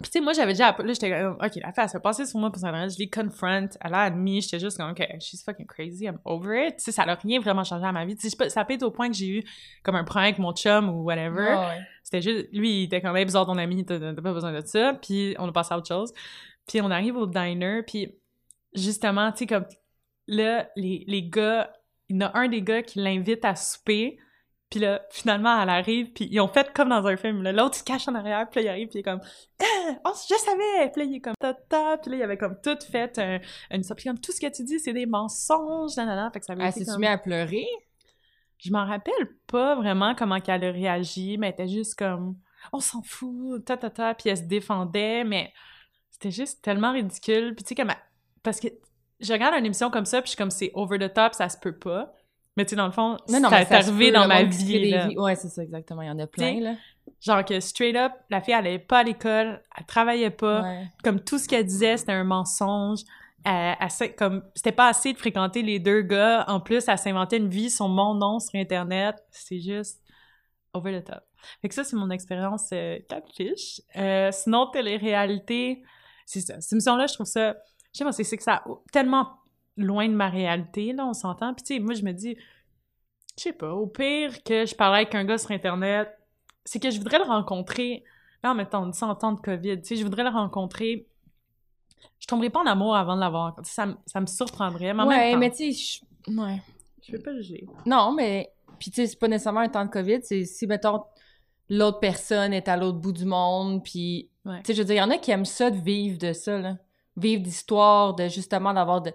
[0.00, 0.76] Puis, tu sais, moi, j'avais déjà.
[0.78, 2.70] Là, j'étais comme, OK, la face, elle passé sur moi pour ça.
[2.88, 3.68] Je les confront.
[3.80, 4.40] Elle a admis.
[4.42, 6.04] J'étais juste comme, OK, she's fucking crazy.
[6.04, 6.76] I'm over it.
[6.76, 8.14] Tu sais, ça n'a rien vraiment changé à ma vie.
[8.14, 9.44] Tu sais, ça peut être au point que j'ai eu
[9.82, 11.48] comme un problème avec mon chum ou whatever.
[11.50, 11.80] Ah ouais.
[12.04, 12.46] C'était juste.
[12.52, 13.84] Lui, il était quand même bizarre, ton ami.
[13.84, 14.94] T'as t'as pas besoin de ça.
[15.02, 16.12] Puis, on a passé à autre chose.
[16.68, 17.82] Puis, on arrive au diner.
[17.84, 18.14] Puis,
[18.74, 19.64] justement, tu sais, comme.
[20.28, 21.72] Là, les, les gars.
[22.08, 24.18] Il y en a un des gars qui l'invite à souper.
[24.70, 27.42] Puis là, finalement, elle arrive, puis ils ont fait comme dans un film.
[27.42, 27.52] là.
[27.52, 29.20] L'autre, il se cache en arrière, puis là, il arrive, puis il est comme
[29.62, 29.98] «Ah!
[30.04, 32.60] Oh, je savais!» Puis là, il est comme «Ta, ta!» Puis là, il avait comme
[32.62, 33.80] tout fait un, une...
[33.82, 36.30] Puis comme «Tout ce que tu dis, c'est des mensonges!» nanana.
[36.30, 37.66] Fait que ça avait Elle s'est comme- à pleurer?
[38.58, 42.36] Je m'en rappelle pas vraiment comment qu'elle a réagi, mais elle était juste comme
[42.74, 44.12] «On s'en fout!» Ta, ta, ta.
[44.14, 45.50] Puis elle se défendait, mais
[46.10, 47.54] c'était juste tellement ridicule.
[47.54, 47.88] Puis tu sais, comme...
[47.90, 47.96] elle-
[48.42, 48.68] Parce que
[49.20, 51.48] je regarde une émission comme ça, puis je suis comme «C'est over the top, ça
[51.48, 52.12] se peut pas.»
[52.56, 54.26] Mais tu sais, dans le fond, Non, non, ça mais est ça se arrivé dans
[54.26, 54.90] ma vie.
[54.90, 55.08] là.
[55.16, 56.02] Ouais, c'est ça, exactement.
[56.02, 56.74] Il y en a plein, T'sais, là.
[57.20, 60.86] Genre que straight up, la fille, elle allait pas à l'école, elle travaillait pas, Ouais.
[61.04, 63.00] comme tout ce qu'elle disait, c'était un mensonge.
[63.44, 66.44] Elle, elle comme c'était pas assez de fréquenter les deux gars.
[66.48, 69.14] En plus, elle s'inventait une vie sur mon nom sur Internet.
[69.30, 70.02] C'est juste
[70.74, 71.20] over the top.
[71.62, 73.80] Fait que ça, c'est mon expérience euh, catfish.
[73.96, 75.82] Euh, sinon, télé-réalité,
[76.26, 76.60] c'est ça.
[76.60, 77.54] Cette émission-là, je trouve ça...
[77.92, 79.28] Je sais pas, c'est que ça tellement
[79.76, 81.54] loin de ma réalité, là, on s'entend.
[81.54, 82.36] Puis tu sais, moi, je me dis,
[83.36, 86.08] je sais pas, au pire que je parlais avec un gars sur Internet,
[86.64, 88.04] c'est que je voudrais le rencontrer.
[88.42, 91.06] Là, en dit ça en temps de COVID, tu sais, je voudrais le rencontrer.
[92.20, 93.56] Je tomberais pas en amour avant de l'avoir.
[93.64, 96.60] Ça, me- ça me surprendrait, mais ouais, temps, mais tu sais, je- ouais.
[97.02, 97.66] je vais pas juger.
[97.86, 98.52] Non, mais.
[98.78, 100.20] Puis, tu sais, c'est pas nécessairement un temps de COVID.
[100.22, 101.02] C'est si, mettons,
[101.68, 103.82] l'autre personne est à l'autre bout du monde.
[103.82, 104.58] Puis, Ouais.
[104.62, 106.32] tu sais, je veux dire, il y en a qui aiment ça de vivre de
[106.32, 106.76] ça, là.
[107.18, 109.12] Vivre d'histoire, de justement d'avoir de.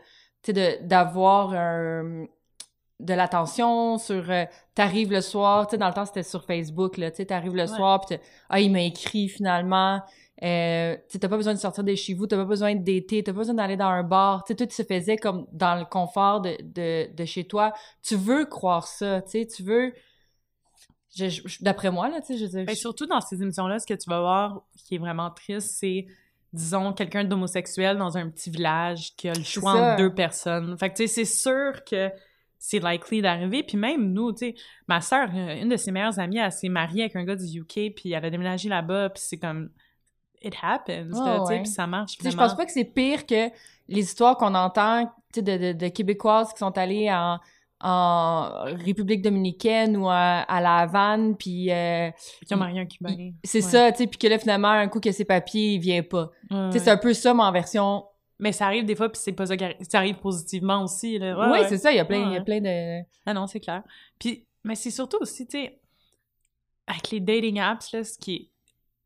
[0.82, 2.26] D'avoir un.
[3.00, 4.30] De l'attention sur.
[4.30, 7.12] euh, t'arrives le soir, tu sais, dans le temps, c'était sur Facebook, là.
[7.12, 7.68] Tu sais, t'arrives le Ouais.
[7.68, 8.18] soir, puis
[8.50, 10.02] ah, il m'a écrit finalement.
[10.44, 13.24] Euh, tu t'as pas besoin de sortir de chez vous, t'as pas besoin de d'été,
[13.24, 14.44] t'as pas besoin d'aller dans un bar.
[14.44, 18.16] Tu sais, tout se faisait comme dans le confort de, de, de chez toi tu
[18.16, 19.94] veux croire ça, tu sais, tu veux...
[21.62, 22.66] D'après moi, là, tu sais, je veux dire...
[22.66, 26.08] Ben, surtout dans ces émissions-là, ce que tu vas voir qui est vraiment triste, c'est,
[26.54, 30.78] disons, quelqu'un d'homosexuel dans un petit village qui a le choix entre deux personnes.
[30.78, 32.12] Fait que, tu sais, c'est sûr que
[32.60, 33.64] c'est likely d'arriver.
[33.64, 34.56] Puis même nous, tu sais,
[34.88, 37.60] ma sœur, euh, une de ses meilleures amies, elle s'est mariée avec un gars du
[37.60, 39.70] UK, puis elle a déménagé là-bas, puis c'est comme...
[40.46, 41.62] It happens, Ouais, là, tu sais, ouais.
[41.62, 43.50] puis ça marche je pense pas que c'est pire que
[43.88, 47.40] les histoires qu'on entend, tu sais, de, de, de Québécoises qui sont allées en,
[47.86, 52.10] en République dominicaine ou à, à La Havane, puis euh,
[52.48, 52.88] Qui ont marié un
[53.44, 53.62] c'est Ouais.
[53.62, 56.32] ça, tu sais, puis que là, finalement, un coup que ses papiers, il vient pas.
[56.50, 58.06] Ouais, Tu sais, c'est un peu ça, mais en version...
[58.40, 59.78] Mais ça arrive des fois, puis c'est pas ça qui arrive.
[59.88, 61.38] Ça arrive positivement aussi, là.
[61.38, 61.70] Ouais, oui, ouais.
[61.70, 63.04] c'est ça, il y a plein, il y a plein de...
[63.26, 63.84] Ah non, c'est clair.
[64.18, 65.80] Puis, mais c'est surtout aussi, tu sais,
[66.88, 68.50] avec les dating apps, là, ce qui est,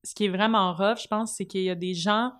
[0.03, 2.31] ce qui est vraiment rough, je pense, c'est qu'il y a des gens,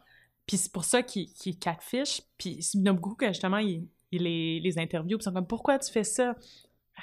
[0.45, 2.21] Puis c'est pour ça qu'il qu'il catfish.
[2.38, 5.26] Puis il y en a beaucoup que justement, il, il les, les interviews, puis ils
[5.26, 6.36] sont comme Pourquoi tu fais ça?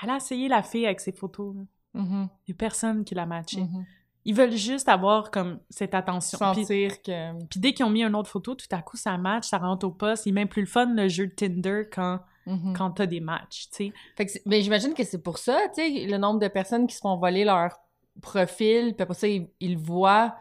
[0.03, 1.55] Elle a essayé la fille avec ses photos.
[1.95, 3.61] Il y a personne qui l'a matché.
[3.61, 3.85] mhm.
[4.27, 6.39] Ils veulent juste avoir comme cette attention.
[6.55, 7.45] Puis, Sentir que...
[7.47, 9.87] puis dès qu'ils ont mis une autre photo, tout à coup, ça match, ça rentre
[9.87, 10.25] au poste.
[10.27, 12.75] Il même plus le fun, le jeu de Tinder, quand, Mhm.
[12.77, 14.27] quand t'as des matchs, tu sais.
[14.29, 17.01] C'est- ben, j'imagine que c'est pour ça, tu sais, le nombre de personnes qui se
[17.01, 17.75] font voler leur
[18.21, 20.35] profil, puis après ça, ils, ils voient,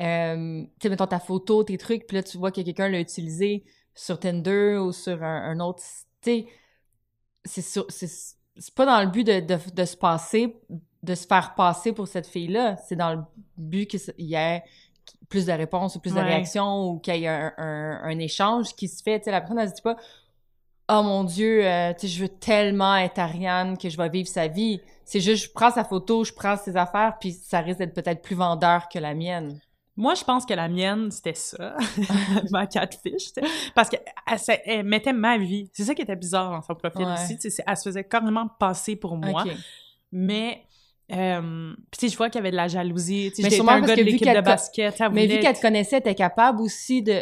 [0.00, 3.00] euh, tu sais, mettons ta photo, tes trucs, puis là, tu vois que quelqu'un l'a
[3.00, 5.82] utilisé sur Tinder ou sur un, un autre,
[6.22, 6.46] tu
[7.44, 10.56] sais, c'est pas dans le but de, de, de se passer,
[11.02, 13.20] de se faire passer pour cette fille-là, c'est dans le
[13.56, 14.62] but qu'il y ait
[15.28, 18.74] plus de réponses ou plus de réactions ou qu'il y ait un, un, un échange
[18.74, 19.96] qui se fait, tu sais, la personne, elle se dit pas
[20.88, 24.28] oh mon Dieu, euh, tu sais, je veux tellement être Ariane que je vais vivre
[24.28, 24.80] sa vie.
[25.04, 28.22] C'est juste, je prends sa photo, je prends ses affaires, puis ça risque d'être peut-être
[28.22, 29.60] plus vendeur que la mienne.
[29.98, 31.76] Moi, je pense que la mienne, c'était ça,
[32.52, 33.70] ma catfish, tu sais.
[33.74, 35.68] parce qu'elle elle, elle mettait ma vie.
[35.72, 37.14] C'est ça qui était bizarre dans son profil Ouais.
[37.14, 39.52] aussi, elle se faisait carrément passer pour moi, Ok.
[40.12, 40.62] mais...
[41.10, 43.32] Euh, puis tu sais, je vois qu'il y avait de la jalousie.
[43.38, 45.00] Mais sûrement un parce gars de que vu l'équipe de basket.
[45.10, 47.20] Mais vu qu'elle te connaissait, était capable aussi de,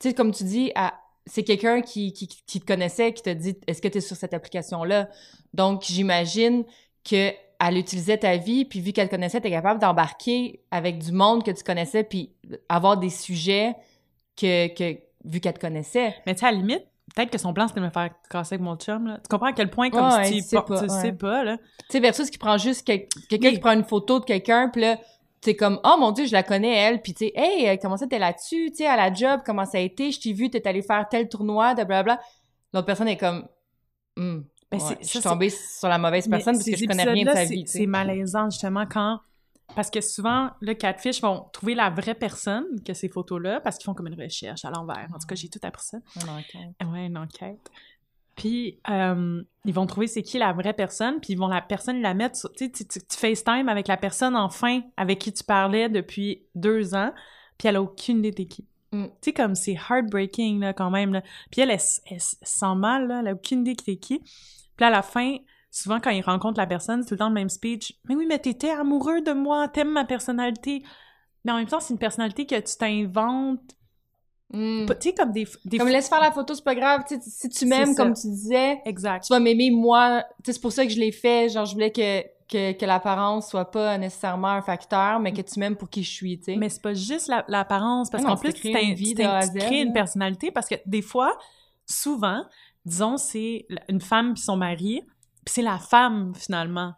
[0.00, 0.72] tu sais, comme tu dis,
[1.26, 4.16] c'est quelqu'un qui, qui, qui te connaissait, qui te dit, est-ce que tu es sur
[4.16, 5.08] cette application-là?
[5.54, 6.64] Donc, j'imagine
[7.08, 7.30] que
[7.62, 11.44] elle utilisait ta vie, puis vu qu'elle connaissait, tu es capable d'embarquer avec du monde
[11.44, 12.32] que tu connaissais, puis
[12.68, 13.74] avoir des sujets
[14.36, 16.14] que, que vu qu'elle te connaissait.
[16.26, 18.54] Mais tu sais, à la limite, peut-être que son plan, c'était de me faire casser
[18.54, 19.18] avec mon chum, là.
[19.18, 21.00] Tu comprends à quel point, comme Ouais, si tu tu sais pas, tu ouais.
[21.02, 21.56] sais pas, là.
[21.58, 23.54] Tu sais, versus qui prend juste quel- quelqu'un Oui.
[23.54, 24.98] qui prend une photo de quelqu'un, puis là,
[25.42, 27.96] t'es comme, oh mon Dieu, je la connais, elle, puis tu sais, hey, euh, comment
[27.98, 30.48] ça t'es là-dessus, tu sais, à la job, comment ça a été, je t'ai vu,
[30.50, 32.20] t'es allé faire tel tournoi, de blablabla.
[32.72, 33.46] L'autre personne est comme,
[34.16, 37.04] Hmm, Ben, ouais, je suis tombée sur la mauvaise Mais personne parce que je connais
[37.04, 39.20] rien de sa vie, c'est- malaisant, justement, quand...
[39.76, 43.84] Parce que souvent, le catfish vont trouver la vraie personne que ces photos-là, parce qu'ils
[43.84, 45.06] font comme une recherche à l'envers.
[45.14, 45.98] En tout cas, j'ai tout appris ça.
[46.26, 46.88] Non, ok.
[46.92, 47.70] Ouais, une enquête.
[48.34, 52.00] Puis, euh, ils vont trouver c'est qui la vraie personne, puis ils vont la personne
[52.02, 52.50] la mettre sur...
[52.52, 56.42] Tu sais, tu, tu- tu FaceTime avec la personne, enfin, avec qui tu parlais depuis
[56.56, 57.12] deux ans,
[57.58, 58.64] puis elle a aucune idée t'es qui.
[58.92, 59.04] Mm.
[59.04, 61.22] Tu sais, comme c'est heartbreaking, là, quand même, là.
[61.52, 64.20] Puis elle, elle, elle sent mal, là, elle a aucune idée t'es qui.
[64.80, 65.36] Puis à la fin,
[65.70, 67.92] souvent, quand ils rencontrent la personne, c'est tout le temps le même speech.
[68.08, 70.82] «Mais oui, mais t'étais amoureux de moi, t'aimes ma personnalité.»
[71.44, 73.60] Mais en même temps, c'est une personnalité que tu t'inventes.
[74.50, 74.86] Hmm.
[74.86, 75.46] Tu sais, comme des...
[75.66, 78.80] des Comme laisse faire la photo, c'est pas grave, si tu m'aimes, comme tu disais,
[78.86, 79.22] Exact.
[79.22, 82.22] tu vas m'aimer moi, c'est pour ça que je l'ai fait, genre, je voulais que,
[82.50, 86.10] que, que l'apparence soit pas nécessairement un facteur, mais que tu m'aimes pour qui je
[86.10, 86.56] suis, tu sais.
[86.56, 90.68] Mais c'est pas juste la- l'apparence, parce Ah qu'en plus, tu crées une personnalité, parce
[90.68, 91.36] que des fois,
[91.84, 92.46] souvent,
[92.84, 95.02] disons, c'est une femme puis son mari,
[95.44, 96.94] puis c'est la femme, finalement.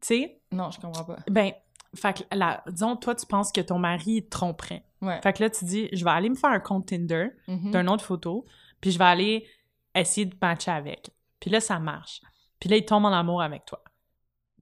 [0.00, 0.40] Tu sais?
[0.52, 1.16] Non, je comprends pas.
[1.30, 1.52] Ben,
[1.94, 4.84] fait que, la, disons, toi, tu penses que ton mari te tromperait.
[5.00, 5.20] Ouais.
[5.22, 7.70] Fait que là, tu dis, je vais aller me faire un compte Tinder Mhm.
[7.70, 8.44] d'une autre photo,
[8.80, 9.46] puis je vais aller
[9.94, 11.10] essayer de matcher avec.
[11.40, 12.20] Puis là, ça marche.
[12.58, 13.82] Puis là, il tombe en amour avec toi.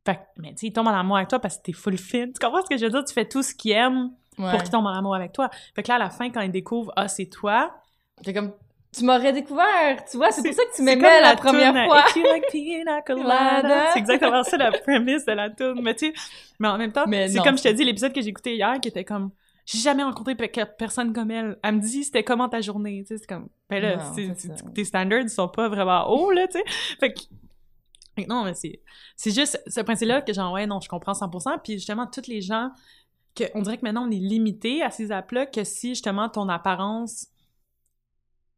[0.04, 1.96] Fait que, mais tu sais, il tombe en amour avec toi parce que t'es full
[1.96, 2.26] fin.
[2.26, 3.04] Tu comprends ce que je veux dire?
[3.04, 4.50] Tu fais tout ce qu'il aime Ouais.
[4.50, 5.48] pour qu'il tombe en amour avec toi.
[5.76, 7.72] Fait que là, à la fin, quand il découvre, ah, c'est toi.
[8.24, 8.52] T'es comme,
[8.94, 12.04] tu m'aurais découvert, tu vois, c'est pour ça que tu m'aimais comme la, première fois.
[12.14, 12.44] Like
[13.92, 15.80] c'est exactement ça, la premise de la tune.
[15.82, 16.14] Mais tu sais,
[16.58, 18.88] mais en même temps, c'est comme je te dis, l'épisode que j'ai écouté hier, qui
[18.88, 19.30] était comme,
[19.64, 21.58] j'ai jamais rencontré personne comme elle.
[21.62, 23.02] Elle me dit, c'était comment ta journée?
[23.06, 26.58] Tu sais, c'est comme, ben là, Non, tes standards sont pas vraiment hauts, là, tu
[26.58, 26.64] sais.
[27.00, 28.82] Fait que, non, mais c'est,
[29.16, 31.60] c'est juste ce principe-là que genre, ouais, non, je comprends 100%.
[31.64, 32.70] Puis justement, tous les gens,
[33.34, 36.48] que, on dirait que maintenant, on est limité à ces apps-là, que si justement ton
[36.48, 37.28] apparence,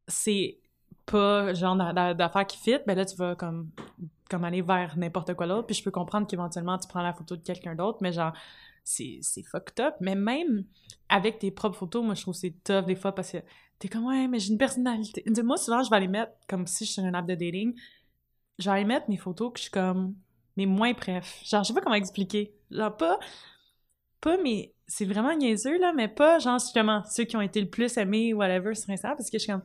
[0.06, 0.58] c'est
[1.06, 3.70] pas genre d'a- d'a- d'affaires qui fit, ben là, tu vas comme,
[4.30, 5.66] comme aller vers n'importe quoi d'autre.
[5.66, 8.32] Puis je peux comprendre qu'éventuellement, tu prends la photo de quelqu'un d'autre, mais genre,
[8.82, 9.94] c'est fucked up.
[10.00, 10.64] Mais même
[11.08, 13.38] avec tes propres photos, moi, je trouve c'est tough des fois parce que
[13.78, 15.24] t'es comme, ouais, mais j'ai une personnalité.
[15.42, 17.74] Moi, souvent, je vais aller mettre, comme si je suis sur une app de dating,
[18.58, 20.14] je vais mettre mes photos que je suis comme,
[20.56, 21.40] mais moins bref.
[21.44, 22.54] Genre, je sais pas comment expliquer.
[22.70, 23.18] Genre, pas,
[24.20, 27.68] pas, mais c'est vraiment niaiseux, là, mais pas, genre, justement, ceux qui ont été le
[27.68, 29.62] plus aimés, whatever, sur Instagram, parce que je suis comme,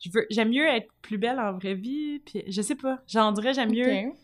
[0.00, 3.32] je veux, j'aime mieux être plus belle en vraie vie, puis je sais pas, j'en
[3.32, 4.16] dirais, j'aime mieux, Ok.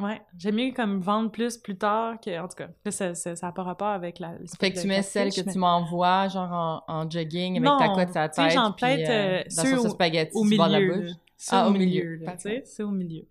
[0.00, 3.36] ouais, j'aime mieux comme vendre plus plus tard que, en tout cas, là, ça, ça,
[3.36, 4.36] ça a pas rapport avec la...
[4.58, 7.88] Fait que tu mets celle que tu m'envoies, genre en, en jogging, avec Non, ta
[7.88, 10.80] cote à la tête, genre puis, peut-être, euh, euh, dans sauce au- spaghetti au la
[10.80, 11.12] milieu, bouche.
[11.36, 13.24] C'est Ah, au au milieu, tu sais, c'est au milieu.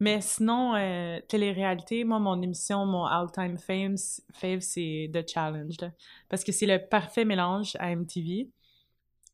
[0.00, 3.94] Mais sinon, euh, télé-réalité, moi, mon émission, mon all-time fame,
[4.34, 5.92] fave, c'est The Challenge, là.
[6.28, 8.50] Parce que c'est le parfait mélange à MTV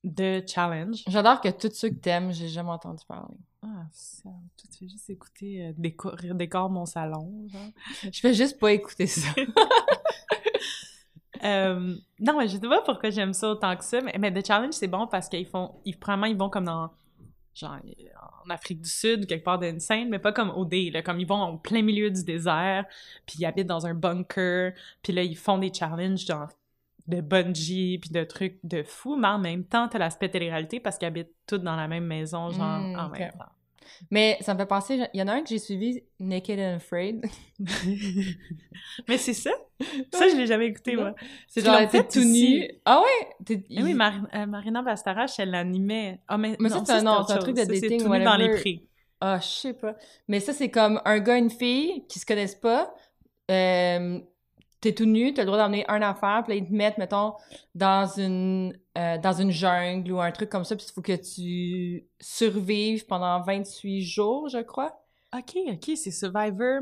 [0.04, 1.02] de Challenge.
[1.06, 3.36] J'adore que tous ceux que t'aimes, j'ai jamais entendu parler.
[3.62, 7.60] Ah, ça, toi, tu fais juste écouter euh, décor, décor mon salon, genre.
[8.12, 9.28] Je fais juste pas écouter ça.
[11.42, 14.46] Euh, non, mais je sais pas pourquoi j'aime ça autant que ça, mais, mais The
[14.46, 15.74] Challenge, c'est bon parce qu'ils font...
[15.86, 16.90] Ils, premièrement, ils vont comme dans...
[17.54, 17.78] Genre,
[18.44, 21.26] en Afrique du Sud, quelque part d'une scène, mais pas comme OD, là, comme ils
[21.26, 22.84] vont au plein milieu du désert,
[23.24, 26.48] puis ils habitent dans un bunker, puis là, ils font des challenges, genre
[27.06, 30.98] de bungee puis de trucs de fou, mais en même temps, t'as l'aspect télé-réalité parce
[30.98, 33.38] qu'ils habitent tous dans la même maison, genre, Mm, en même temps.
[34.10, 36.76] Mais ça me fait penser, il y en a un que j'ai suivi, Naked and
[36.76, 37.26] Afraid.
[39.08, 39.50] mais c'est ça?
[40.12, 41.14] Ça, je l'ai jamais écouté, moi.
[41.48, 42.68] C'est genre, t'es tout nu.
[42.84, 43.56] Ah ouais?
[43.70, 46.20] Eh oui, Mar- euh, Marina Bastarache, elle l'animait.
[46.28, 48.36] Ah, mais, Mais ça, c'est un- un truc de Ça, c'est dating, tout nu dans
[48.36, 48.86] les prix.
[49.20, 49.96] Ah, je sais pas.
[50.28, 52.94] Mais ça, c'est comme un gars et une fille qui se connaissent pas.
[53.50, 54.20] Euh,
[54.80, 57.34] t'es tout nu, t'as le droit d'emmener un affaire, puis là, ils te mettent, mettons,
[57.74, 61.16] dans une, euh, dans une jungle ou un truc comme ça, puis il faut que
[61.16, 64.96] tu survives pendant 28 jours, je crois.
[65.36, 66.80] OK, OK, c'est Survivor.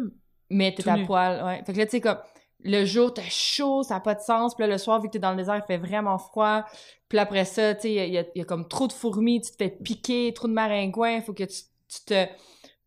[0.51, 1.05] Mais t'es à nu.
[1.07, 1.63] poil, ouais.
[1.67, 2.19] Fait que là, tu sais, comme,
[2.65, 4.55] le jour, t'as chaud, ça n'a pas de sens.
[4.55, 6.65] Puis là, le soir, vu que t'es dans le désert, il fait vraiment froid.
[7.09, 9.57] Puis après ça, tu sais, il y a, y comme trop de fourmis, tu te
[9.57, 11.57] fais piquer, trop de maringouins, il faut que tu,
[11.89, 12.25] tu te,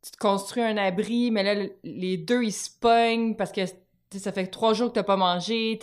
[0.04, 1.32] tu te construis un abri.
[1.32, 3.62] Mais là, le- les deux, ils se pognent parce que,
[4.20, 5.80] ça fait trois jours que t'as pas mangé.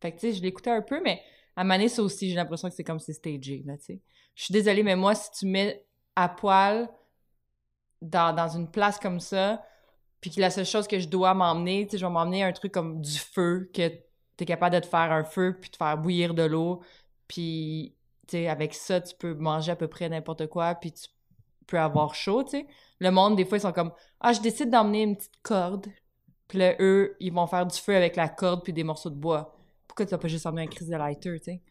[0.00, 1.22] Fait que, je l'écoutais un peu, mais
[1.56, 4.00] à Mané, ça aussi, j'ai l'impression que c'est comme tu sais.
[4.34, 5.84] Je suis désolée, mais moi, si tu mets
[6.16, 6.88] à poil
[8.00, 9.62] dans, une place comme ça,
[10.20, 12.52] puis que la seule chose que je dois m'emmener, tu sais, je vais m'emmener un
[12.52, 13.90] truc comme du feu, que
[14.36, 16.82] t'es capable de te faire un feu, puis de faire bouillir de l'eau,
[17.28, 17.94] puis,
[18.26, 21.08] tu avec ça, tu peux manger à peu près n'importe quoi, puis tu
[21.66, 22.66] peux avoir chaud, tu sais.
[22.98, 25.86] Le monde, des fois, ils sont comme «Ah, je décide d'emmener une petite corde.»
[26.50, 29.14] Puis là, eux, ils vont faire du feu avec la corde puis des morceaux de
[29.14, 29.56] bois.
[29.88, 31.62] Pourquoi tu vas pas juste emmener un crise de lighter, tu sais?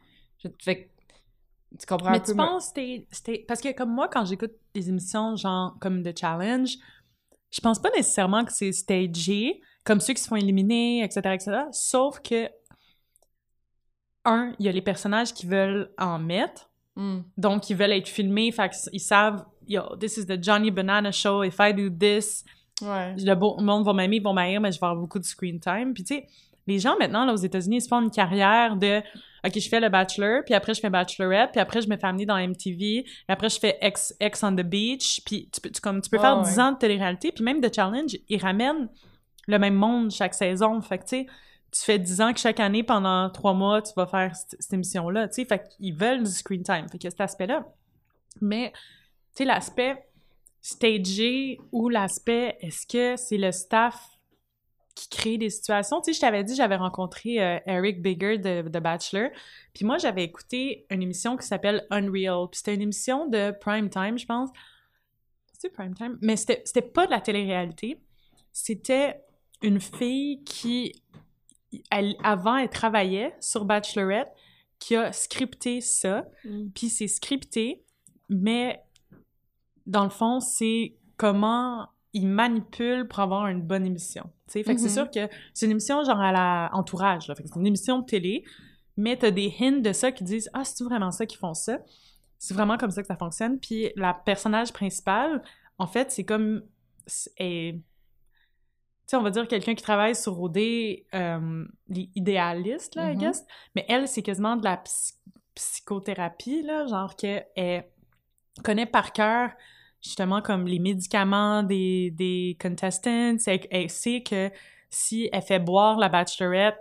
[0.44, 2.32] Je- Fait que, tu comprends un Mais peu...
[2.32, 6.18] tu penses c'était c'était parce que comme moi quand j'écoute des émissions genre comme The
[6.18, 6.70] Challenge,
[7.52, 11.58] je pense pas nécessairement que c'est stagé comme ceux qui se font éliminer etc etc.
[11.72, 12.50] Sauf que
[14.26, 17.22] un, il y a les personnages qui veulent en mettre, Hmm.
[17.38, 21.44] donc ils veulent être filmés, fait qu'ils savent yo this is the Johnny Banana show
[21.44, 22.44] if I do this
[22.82, 23.15] Ouais.
[23.18, 25.60] le beau monde va m'aimer, ils vont m'haïr, mais je vais avoir beaucoup de screen
[25.60, 25.94] time.
[25.94, 26.28] Puis tu sais,
[26.68, 29.02] les gens maintenant, là, aux États-Unis, ils se font une carrière de
[29.46, 32.08] OK, je fais le Bachelor, puis après je fais Bachelorette, puis après je me fais
[32.08, 35.70] amener dans MTV, puis après je fais X, X on the Beach, puis tu peux,
[35.70, 36.44] tu, comme, tu peux faire ouais.
[36.44, 38.89] 10 ans de télé-réalité, puis même de challenge, ils ramènent
[39.48, 40.80] le même monde chaque saison.
[40.82, 41.28] Fait que tu sais,
[41.72, 44.74] tu fais 10 ans que chaque année, pendant 3 mois, tu vas faire cette, cette
[44.74, 45.46] émission-là, tu sais.
[45.46, 46.88] Fait qu'ils veulent du screen time.
[46.92, 47.65] Fait qu'il y a cet aspect-là.
[48.42, 48.80] Mais, tu
[49.36, 50.09] sais, l'aspect
[50.62, 54.19] stagé ou l'aspect est-ce que c'est le staff
[54.95, 56.02] qui crée des situations?
[56.02, 59.30] Tu sais, je t'avais dit, j'avais rencontré euh, Eric Bigger de, de Bachelor.
[59.74, 62.48] Puis moi, j'avais écouté une émission qui s'appelle Unreal.
[62.52, 64.50] Puis c'était une émission de prime time, je pense.
[65.58, 66.17] C'est prime time?
[66.22, 68.02] Mais c'était c'était pas de la télé-réalité.
[68.52, 69.22] C'était
[69.62, 71.02] une fille qui,
[71.91, 74.30] elle, avant, elle travaillait sur Bachelorette,
[74.80, 76.26] qui a scripté ça.
[76.45, 76.69] Mm.
[76.74, 77.84] Puis c'est scripté,
[78.30, 78.82] mais
[79.89, 84.23] dans le fond, c'est comment ils manipulent pour avoir une bonne émission.
[84.47, 84.63] tu sais.
[84.63, 84.93] Fait que c'est Mhm.
[84.93, 87.28] sûr que c'est une émission genre à la entourage.
[87.28, 87.36] Là.
[87.36, 88.43] Fait que c'est une émission de télé,
[88.97, 91.80] mais t'as des hints de ça qui disent Ah, c'est vraiment ça qu'ils font ça?
[92.39, 93.60] C'est vraiment comme ça que ça fonctionne.
[93.60, 95.43] Puis la personnage principale,
[95.78, 96.63] en fait, c'est comme.
[97.06, 97.84] Tu
[99.06, 103.17] sais, on va dire quelqu'un qui travaille sur OD, euh, I Mhm.
[103.17, 103.45] guess.
[103.75, 105.13] Mais elle, c'est quasiment de la psy-
[105.56, 107.86] psychothérapie, là, genre qu'elle
[108.63, 109.52] connaît par cœur
[110.02, 113.36] justement comme les médicaments des, des contestants.
[113.46, 114.52] Elle, elle sait que
[114.90, 116.78] si elle fait boire la bachelorette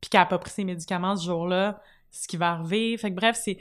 [0.00, 2.96] puis qu'elle a pas pris ses médicaments ce jour-là, c'est ce qui va arriver.
[2.98, 3.58] Fait que bref, c'est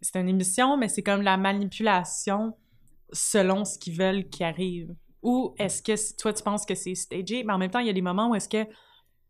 [0.00, 2.54] c'est une émission, mais c'est comme la manipulation
[3.12, 4.94] selon ce qu'ils veulent qui arrive.
[5.22, 7.86] Ou est-ce que si toi tu penses que c'est stagé, mais en même temps, il
[7.86, 8.64] y a des moments où est-ce que,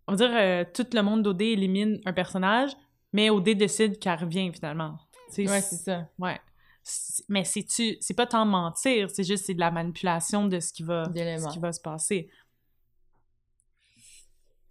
[0.06, 2.72] on va dire, euh, tout le monde d'OD élimine un personnage,
[3.12, 4.98] mais OD décide qu'elle revient finalement.
[5.28, 6.08] Tu sais, Ouais, c'est ça.
[6.18, 6.38] Ouais.
[6.88, 7.96] C'est- Mais c'est-tu...
[8.00, 11.52] C'est pas tant mentir, c'est juste c'est de la manipulation de ce qui va, ce
[11.52, 12.28] qui va se passer.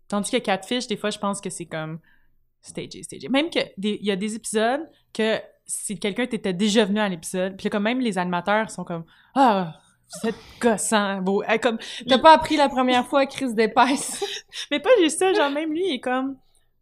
[0.08, 2.00] Tandis que Catfish, des fois, je pense que c'est comme
[2.62, 3.28] stagé, stagé.
[3.28, 7.58] Même que il y a des épisodes que si quelqu'un t'était déjà venu à l'épisode,
[7.58, 9.04] puis comme même les animateurs sont comme
[9.36, 9.78] «Ah,
[10.24, 11.22] vous êtes gossant!
[11.22, 11.44] Beau.
[11.52, 14.24] Eh, comme, T'as pas appris la première fois, crise d'épaisse.
[14.72, 16.38] mais pas juste ça, genre même lui, il est comme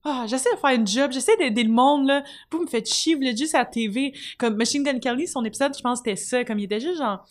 [0.06, 2.24] ah, j'essaie de faire une job, j'essaie d'aider le monde, là.
[2.52, 4.14] Vous me faites chier, vous l'êtes juste à la TV.
[4.38, 6.44] Comme Machine Gun Kelly, son épisode, je pense que c'était ça.
[6.44, 7.26] Comme il était juste genre.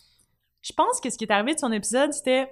[0.61, 2.49] Je pense que ce qui est arrivé de son épisode, c'était.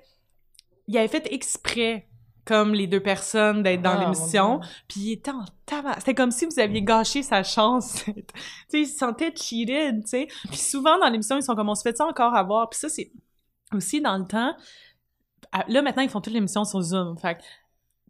[0.88, 2.08] Il avait fait exprès,
[2.46, 4.60] comme les deux personnes, d'être dans Ah, l'émission.
[4.88, 5.96] Puis il était en tabac.
[6.00, 8.04] C'était comme si vous aviez gâché sa chance.
[8.06, 8.14] tu
[8.68, 10.28] sais, il se sentait cheated, tu sais.
[10.50, 12.70] Puis souvent, dans l'émission, ils sont comme, on se fait ça encore avoir.
[12.70, 13.12] Puis ça, c'est
[13.74, 14.54] aussi dans le temps.
[15.52, 17.18] à- Là, maintenant, ils font toute l'émission sur Zoom.
[17.18, 17.42] Fait que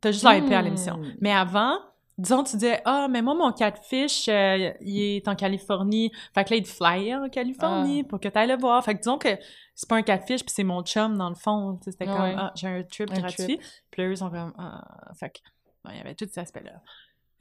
[0.01, 0.97] t'as juste la IP à l'émission.
[0.97, 1.13] Hmm.
[1.21, 1.77] Mais avant,
[2.17, 6.11] disons, tu disais, ah, mais moi, mon catfish, euh, il est en Californie.
[6.33, 8.83] Fait que là, il flyait en Californie pour que tu ailles le voir.
[8.83, 9.29] Fait que disons que
[9.75, 11.79] c'est pas un catfish, puis c'est mon chum, dans le fond.
[11.83, 12.15] C'était Ouais.
[12.15, 13.59] comme, ah, j'ai un trip Un gratuit.
[13.89, 14.83] Puis eux sont comme, ah,
[15.15, 15.39] fait que,
[15.83, 16.81] bon, il y avait tout cet aspect-là.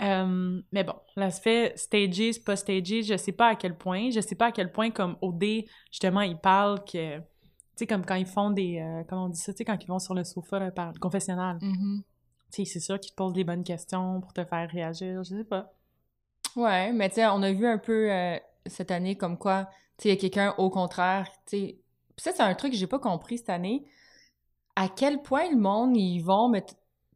[0.02, 4.08] Euh, mais bon, l'aspect stagé, pas stagé, je sais pas à quel point.
[4.10, 7.22] Je sais pas à quel point, comme OD, justement, ils parlent que, tu
[7.76, 9.86] sais, comme quand ils font des, euh, comment on dit ça, tu sais, quand ils
[9.88, 11.58] vont sur le sofa, là, par le confessionnal.
[11.60, 12.02] Mhm.
[12.02, 12.09] Tu
[12.52, 15.44] sais, c'est sûr qu'ils te posent des bonnes questions pour te faire réagir, je sais
[15.44, 15.72] pas.
[16.56, 18.36] Ouais, mais tu sais, on a vu un peu euh,
[18.66, 21.78] cette année comme quoi, tu sais, il y a quelqu'un au contraire, tu sais.
[22.16, 23.84] Ça, c'est un truc que j'ai pas compris cette année.
[24.76, 26.64] À quel point le monde, ils vont, mais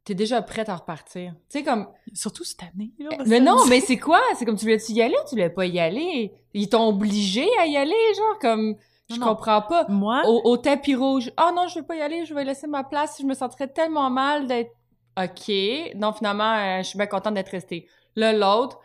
[0.03, 1.33] t'es déjà prête à repartir?
[1.49, 1.87] Tu sais, comme.
[2.13, 3.09] Surtout cette année, là.
[3.17, 4.19] va Mais non, mais c'est quoi?
[4.37, 6.33] C'est comme tu voulais-tu y aller ou tu voulais pas y aller?
[6.53, 8.75] Ils t'ont obligé à y aller, genre, comme.
[9.09, 9.85] Je Non, comprends pas.
[9.89, 11.31] Moi, Au, au tapis rouge.
[11.37, 13.17] Ah non, je veux pas y aller, je vais laisser ma place.
[13.21, 14.71] Je me sentirais tellement mal d'être.
[15.17, 15.51] OK.
[15.95, 17.87] Non, finalement, euh, je suis bien contente d'être restée.
[18.15, 18.79] Là, l'autre.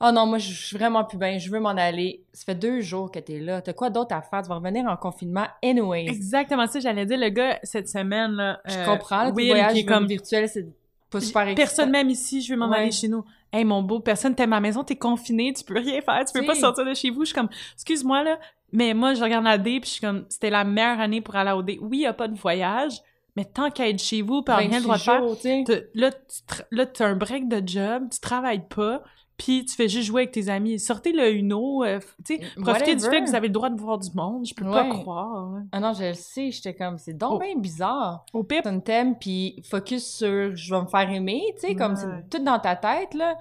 [0.00, 1.38] Ah non, moi, je suis vraiment plus bien.
[1.38, 2.24] Je veux m'en aller.
[2.32, 3.62] Ça fait deux jours que t'es là.
[3.62, 4.42] T'as quoi d'autre à faire?
[4.42, 6.06] Tu vas revenir en confinement anyways.
[6.08, 8.60] exactement ça, j'allais dire, le gars, cette semaine, là.
[8.64, 9.26] Je euh, comprends.
[9.26, 10.66] Le voyage qui est comme, virtuel, c'est
[11.10, 12.78] pas super personne même ici, je veux m'en Ouais.
[12.78, 13.24] aller chez nous.
[13.52, 16.32] Hey, mon beau, personne t'aime à la maison, t'es confiné, tu peux rien faire, tu
[16.32, 16.46] peux Si.
[16.46, 17.20] pas sortir de chez vous.
[17.20, 18.38] Je suis comme, excuse-moi, là,
[18.72, 21.36] mais moi, je regarde la D, puis je suis comme, c'était la meilleure année pour
[21.36, 21.78] aller au D.
[21.80, 22.94] Oui, il y a pas de voyage,
[23.36, 26.62] mais tant qu'à être chez vous, puis rien le droit de 26 faire, Là, tu
[26.70, 29.02] là, t'as un break de job, tu travailles pas,
[29.36, 30.78] puis tu fais juste jouer avec tes amis.
[30.78, 33.80] Sortez le Uno, euh, tu sais, profitez du fait que vous avez le droit de
[33.80, 34.46] voir du monde.
[34.46, 35.50] Je peux pas croire.
[35.52, 35.62] ouais.
[35.72, 36.52] Ah non, je le sais.
[36.52, 37.38] J'étais comme, c'est donc Oh.
[37.38, 38.24] bien bizarre.
[38.32, 41.94] Au pire, un thème, puis focus sur je vais me faire aimer, tu sais, comme
[41.94, 41.98] Ouais.
[41.98, 43.36] c'est tout dans ta tête, là.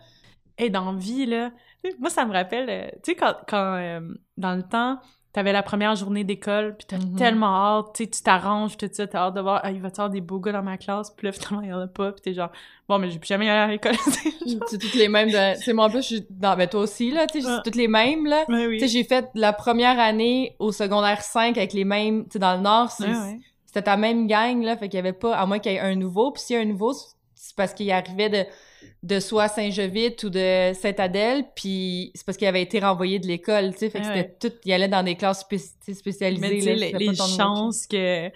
[0.58, 1.52] et dans vie, là,
[2.00, 4.00] moi, ça me rappelle, euh, tu sais, quand, quand euh,
[4.38, 4.98] dans le temps,
[5.34, 7.16] t'avais la première journée d'école, puis t'as Mhm.
[7.16, 9.88] tellement hâte, tu sais, tu t'arranges, tout ça, t'as hâte de voir, ah, il va
[9.88, 11.88] y avoir des beaux gars dans ma classe, puis là, finalement, il y en a
[11.88, 12.52] pas, puis t'es genre,
[12.88, 13.96] bon, mais j'ai plus jamais aller à l'école.
[14.68, 15.56] C'est toutes les mêmes de...
[15.58, 16.56] Tu sais, moi, en plus, je suis dans...
[16.56, 18.46] Ben, toi aussi, là, tu sais, c'est toutes les mêmes, là.
[18.50, 18.78] Oui.
[18.78, 22.26] Tu sais, j'ai fait la première année au secondaire 5 avec les mêmes...
[22.26, 22.92] Tu sais, dans le Nord,
[23.66, 25.36] c'était ta même gang, là, fait qu'il y avait pas...
[25.36, 26.94] À moins qu'il y ait un nouveau, puis s'il y a un nouveau,
[27.54, 28.46] c'est parce qu'il arrivait de,
[29.04, 33.74] de soit Saint-Jovite ou de Sainte-Adèle, puis c'est parce qu'il avait été renvoyé de l'école,
[33.74, 34.56] tu sais, fait que Ouais, c'était tout...
[34.66, 38.30] Il allait dans des classes spé- spécialisées, Mais là, les, chances que,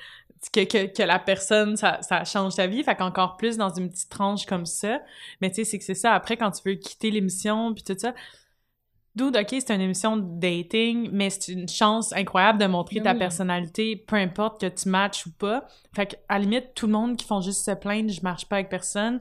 [0.53, 3.89] que, que, que la personne, ça, ça change ta vie, fait qu'encore plus dans une
[3.89, 5.01] petite tranche comme ça.
[5.41, 7.97] Mais tu sais, c'est que c'est ça, après, quand tu veux quitter l'émission, puis tout
[7.97, 8.13] ça,
[9.17, 13.13] Dude, OK, c'est une émission de dating, mais c'est une chance incroyable de montrer Ben
[13.13, 15.65] ta personnalité, peu importe que tu matches ou pas.
[15.95, 18.45] Fait que, à la limite, tout le monde qui font juste se plaindre, je marche
[18.45, 19.19] pas avec personne,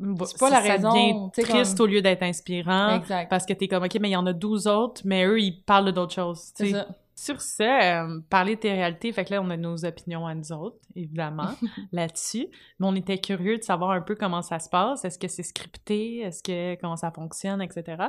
[0.00, 2.96] bah, C'est pas la raison, sais, triste comme- au lieu d'être inspirant.
[2.96, 3.28] Exact.
[3.30, 5.62] Parce que t'es comme, OK, mais il y en a 12 autres, mais eux, ils
[5.62, 6.50] parlent d'autres choses.
[6.54, 6.88] C'est ça.
[7.14, 10.34] Sur ça, euh, parler de tes réalités, fait que là, on a nos opinions à
[10.34, 11.50] nous autres, évidemment,
[11.92, 12.46] là-dessus.
[12.78, 15.04] Mais on était curieux de savoir un peu comment ça se passe.
[15.04, 16.20] Est-ce que c'est scripté?
[16.20, 18.04] Est-ce que, comment ça fonctionne, etc.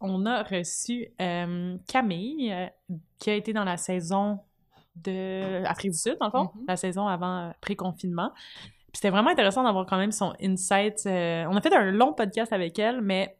[0.00, 2.66] Qu'on a reçu euh, Camille, euh,
[3.18, 4.40] qui a été dans la saison
[4.96, 6.64] de Afrique du Sud, dans le fond, Mhm.
[6.68, 8.30] la saison avant euh, pré-confinement.
[8.64, 11.02] Puis c'était vraiment intéressant d'avoir quand même son insight.
[11.06, 13.36] on a fait un long podcast avec elle, mais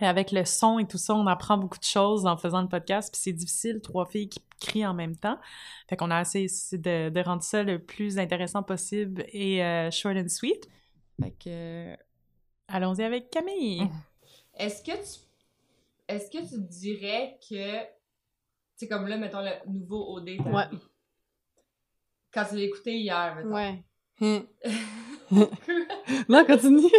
[0.00, 3.12] avec le son et tout ça, on apprend beaucoup de choses en faisant le podcast,
[3.12, 5.38] puis c'est difficile, trois filles qui crient en même temps.
[5.88, 10.16] Fait qu'on a essayé de, de rendre ça le plus intéressant possible et euh, short
[10.16, 10.68] and sweet.
[11.22, 11.96] Fait que...
[12.66, 13.88] Allons-y avec Camille.
[14.56, 15.20] Est-ce que tu
[16.08, 17.80] est-ce que tu dirais que
[18.76, 20.64] c'est comme là mettons le nouveau OD Ouais.
[22.32, 23.54] quand tu l'as écouté hier mettons.
[23.54, 23.84] Ouais.
[26.28, 26.90] Non, continue.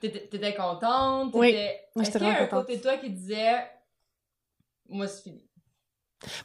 [0.00, 1.50] T'étais contente, Oui.
[1.50, 2.66] Est-ce qu'il y a un contente.
[2.66, 3.70] côté de toi qui disait
[4.88, 5.46] moi c'est fini?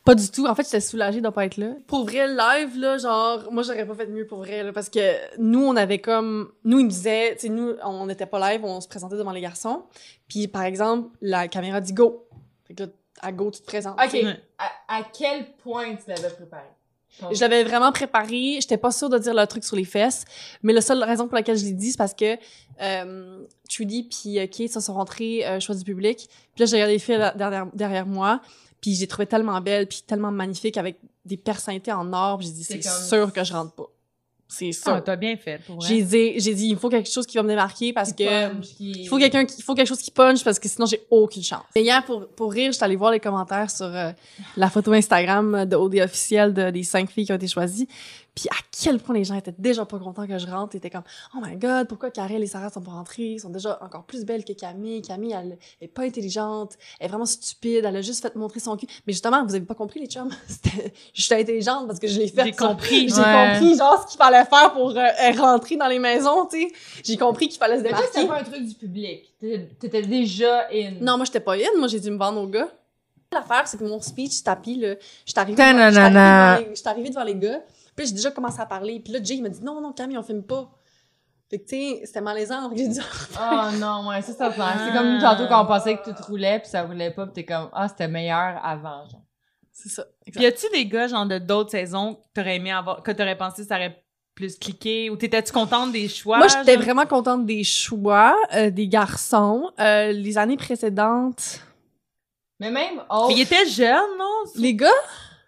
[0.04, 0.46] Pas du tout.
[0.48, 1.72] En fait, j'étais soulagée de pas être là.
[1.88, 5.16] Pour vrai, live, là, genre, moi, j'aurais pas fait mieux pour vrai, là, parce que
[5.38, 6.52] nous, on avait comme...
[6.64, 9.32] Nous, ils nous disaient, tu sais, nous, on n'était pas live, on se présentait devant
[9.32, 9.84] les garçons.
[10.28, 12.28] Puis, par exemple, la caméra dit «go».
[12.68, 12.90] Fait que là,
[13.22, 14.00] à go, tu te présentes.
[14.04, 14.14] OK.
[14.14, 14.40] Ouais.
[14.58, 16.64] À, à quel point tu l'avais préparé?
[17.32, 18.58] Je l'avais vraiment préparé.
[18.60, 20.26] J'étais pas sûre de dire le truc sur les fesses.
[20.64, 22.38] Mais la seule raison pour laquelle je l'ai dit, c'est parce que
[22.82, 26.28] euh, Trudy puis euh, Kate se sont rentrés euh, choix du public.
[26.54, 28.42] Puis là, j'ai regardé les filles derrière, derrière moi.
[28.86, 32.40] Puis j'ai trouvé tellement belle, puis tellement magnifique, avec des personnalités en or.
[32.40, 33.90] J'ai dit, C'est sûr que je rentre pas.
[34.48, 34.94] C'est sûr.
[34.94, 37.50] Ah, t'as bien fait, j'ai dit, j'ai dit, il faut quelque chose qui va me
[37.50, 38.50] démarquer parce Qui que...
[38.50, 40.86] punch, qui- Il faut quelqu'un qui, il faut quelque chose qui punch parce que sinon
[40.86, 41.64] j'ai aucune chance.
[41.76, 44.12] Et hier pour pour rire, j'étais allée voir les commentaires sur euh,
[44.56, 47.88] la photo Instagram de OD officielle de, des cinq filles qui ont été choisies.
[48.36, 50.76] Puis à quel point les gens étaient déjà pas contents que je rentre.
[50.76, 53.24] Ils étaient comme «Oh my God, pourquoi Karel et Sarah sont pas rentrées?
[53.36, 55.02] Ils sont déjà encore plus belles que Camille.
[55.02, 56.74] Camille, elle est pas intelligente.
[57.00, 57.86] Elle est vraiment stupide.
[57.86, 60.32] Elle a juste fait montrer son cul.» Mais justement, vous avez pas compris, les chums?
[61.14, 62.44] J'étais intelligente parce que je l'ai fait.
[62.44, 63.08] J'ai compris.
[63.16, 63.54] J'ai Ouais.
[63.54, 66.74] compris, genre, ce qu'il fallait faire pour euh, euh, rentrer dans les maisons, tu sais.
[67.04, 68.44] J'ai compris qu'il fallait se Mais toi, c'était démarquer.
[68.44, 69.34] pas un truc du public.
[69.80, 70.96] T'étais déjà in.
[71.00, 71.78] Non, moi, j'étais pas in.
[71.78, 72.68] Moi, j'ai dû me vendre au gars.
[73.32, 76.54] L'affaire, c'est que mon speech tapis, là, j'étais arrivée, devant- j'étais Ta-na-na-na.
[76.86, 77.60] arrivée devant les- gars.
[77.96, 79.00] Puis j'ai déjà commencé à parler.
[79.00, 80.70] Puis là, Jay, il m'a dit non, non, Camille, on filme pas.
[81.50, 82.62] Fait que, tu sais, c'était malaisant.
[82.64, 83.00] Donc, j'ai dit,
[83.40, 84.62] Oh non, ouais, ça, ça fait.
[84.62, 84.94] C'est Ah.
[84.98, 87.70] comme tantôt quand on pensait que tout roulait puis ça roulait pas pis t'es comme,
[87.74, 89.22] ah, c'était meilleur avant, genre.
[89.72, 90.06] c'est ça.
[90.32, 93.38] Puis y a-tu des gars, genre, de d'autres saisons que t'aurais aimé avoir, que t'aurais
[93.38, 94.04] pensé que ça aurait
[94.36, 95.10] plus cliqué?
[95.10, 96.38] Ou t'étais-tu contente des choix?
[96.38, 99.72] Moi, j'étais vraiment contente des choix, euh, des garçons.
[99.80, 101.62] Euh, les années précédentes,
[102.60, 103.26] Mais même, oh.
[103.30, 104.44] Mais il était jeune, non?
[104.56, 104.90] les gars,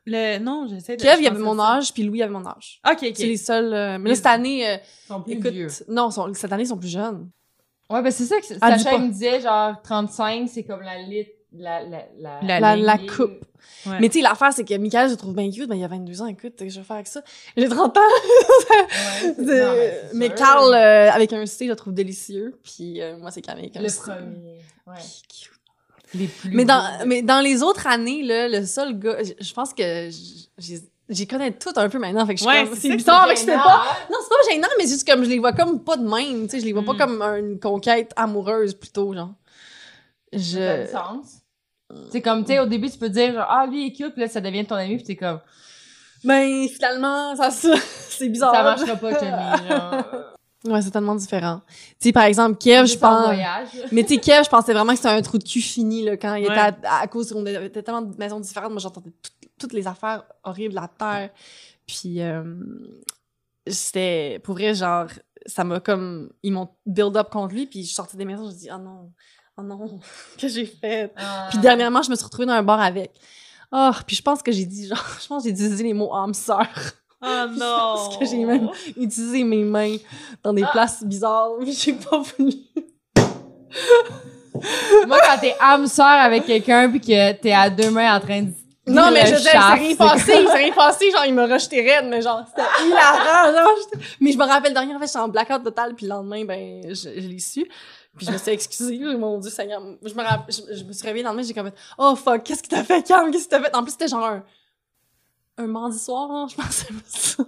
[0.05, 0.39] Le...
[0.39, 1.01] Non, j'essaie de...
[1.03, 2.79] Kev, il avait mon âge, puis Louis avait mon âge.
[2.89, 3.11] Ok, ok.
[3.15, 3.73] C'est les seuls.
[3.73, 5.67] euh, mais là, cette année, euh, Ils sont plus écoute, vieux.
[5.89, 7.29] non, sont- cette année, ils sont plus jeunes.
[7.89, 11.25] Ouais, ben c'est ça que Sacha il me disait, genre, 35, c'est comme la lit,
[11.53, 12.85] la, la, la, La La, ligne.
[12.85, 13.45] la coupe.
[13.85, 13.97] Ouais.
[14.01, 15.87] Mais tu sais, l'affaire, c'est que Michael, je le trouve bien cute, mais il a
[15.87, 17.21] 22 ans, écoute, je vais faire avec ça?
[17.55, 18.01] J'ai 30 ans.
[18.01, 18.87] Ouais,
[19.35, 20.29] c'est- De- non, mais.
[20.29, 22.57] Carl, euh, avec un C, je le trouve délicieux.
[22.63, 23.99] Puis euh, moi, c'est Camille avec un Le C.
[24.01, 24.57] premier.
[24.85, 24.93] Ouais.
[25.29, 25.51] Cute.
[26.13, 26.51] Les plus.
[26.51, 27.05] Mais dans, beaux.
[27.05, 30.09] mais dans les autres années, là, le seul gars, je, je pense que
[30.57, 33.29] j'ai- j'y connais tout un peu maintenant, fait que je suis Ouais, c'est bizarre, C'est
[33.29, 33.83] fait que je fais pas.
[34.09, 36.43] Non, c'est pas gênant, mais c'est juste comme je les vois comme pas de même,
[36.47, 36.85] tu sais, je les vois Mm.
[36.85, 39.31] pas comme une conquête amoureuse plutôt, genre.
[40.33, 40.85] Ça a Je.
[40.85, 41.41] du sens.
[42.11, 44.11] C'est comme, tu sais, au début, tu peux dire, genre, ah, lui, il est cute,
[44.13, 45.39] puis là, ça devient ton ami, puis t'es comme,
[46.23, 48.53] Ben, finalement, ça, c'est bizarre.
[48.53, 50.03] ça marchera pas, Camille, genre.
[50.65, 51.61] Ouais, c'est tellement différent.
[51.69, 53.25] Tu sais, par exemple, Kev, je pense.
[53.25, 53.67] voyage.
[53.93, 56.17] Mais tu sais, Kev, je pensais vraiment que c'était un trou de cul fini, là,
[56.17, 56.51] quand il Ouais.
[56.51, 58.71] était à, à cause qu'on avait tellement de maisons différentes.
[58.71, 61.29] Moi, j'entendais tout- toutes les affaires horribles à terre.
[61.85, 62.43] Puis, euh,
[63.67, 65.07] c'était, pour vrai, genre,
[65.45, 68.55] ça m'a comme, ils m'ont build up contre lui, puis je sortais des maisons, je
[68.55, 69.11] dis, oh non,
[69.57, 69.99] oh non,
[70.39, 71.11] que j'ai fait.
[71.17, 71.47] Ah.
[71.49, 73.11] Puis dernièrement, je me suis retrouvée dans un bar avec.
[73.71, 76.13] Oh, puis je pense que j'ai dit, genre, je pense que j'ai utilisé les mots
[76.15, 76.67] âme sœur.
[77.21, 77.57] Oh non!
[77.57, 79.97] Parce que j'ai même utilisé mes mains
[80.43, 80.69] dans des Ah.
[80.71, 82.53] places bizarres, mais j'ai pas voulu.
[85.07, 88.41] Moi, quand t'es âme sœur avec quelqu'un, puis que t'es à deux mains en train
[88.43, 88.51] de.
[88.87, 91.81] Non, mais je veux dire, c'est rien passé, c'est rien passé, genre, il m'a rejeté
[91.81, 93.69] raide, mais genre, c'était hilarant, genre,
[94.21, 96.45] mais je me rappelle de rien, en fait, j'étais en blackout total, puis le lendemain,
[96.45, 97.67] ben, je, je l'ai su,
[98.17, 101.05] puis je me suis excusée, mon dieu, Seigneur, je me rappelle, je, je me suis
[101.05, 103.49] réveillée le lendemain, j'ai comme fait, oh fuck, qu'est-ce que t'as fait, Cam, qu'est-ce que
[103.51, 103.75] t'as fait?
[103.75, 104.43] En plus, c'était genre un,
[105.57, 107.43] un mardi soir, hein, je pensais pas ça.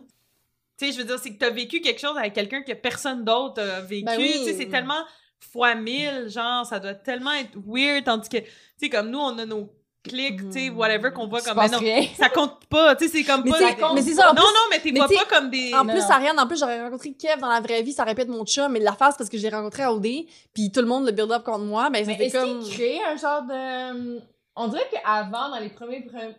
[0.77, 3.25] Tu sais, je veux dire, c'est que t'as vécu quelque chose avec quelqu'un que personne
[3.25, 4.05] d'autre a vécu.
[4.05, 4.31] Ben oui.
[4.37, 5.03] Tu sais, c'est tellement
[5.39, 8.45] fois mille, genre, ça doit tellement être weird, tandis que, tu
[8.77, 9.69] sais, comme nous, on a nos
[10.03, 12.03] clics, tu sais, whatever, qu'on voit comme, mais non, rien.
[12.17, 13.93] ça compte pas, tu sais, c'est comme Mais pas...
[13.93, 15.73] mais c'est ça, en non, plus- non, mais t'es vois pas comme des...
[15.73, 16.09] En plus, non.
[16.09, 18.45] Ariane, en plus, j'aurais rencontré Kev dans la vraie vie, ça aurait pu être mon
[18.45, 20.07] chum, mais l'affaire, c'est parce que je l'ai rencontré à OD,
[20.53, 22.63] puis tout le monde le build up contre moi, ben, Mais c'était est-ce comme...
[22.63, 24.21] qu'il crée un genre de.
[24.55, 26.01] On dirait qu'avant, dans les premiers.
[26.01, 26.35] pre-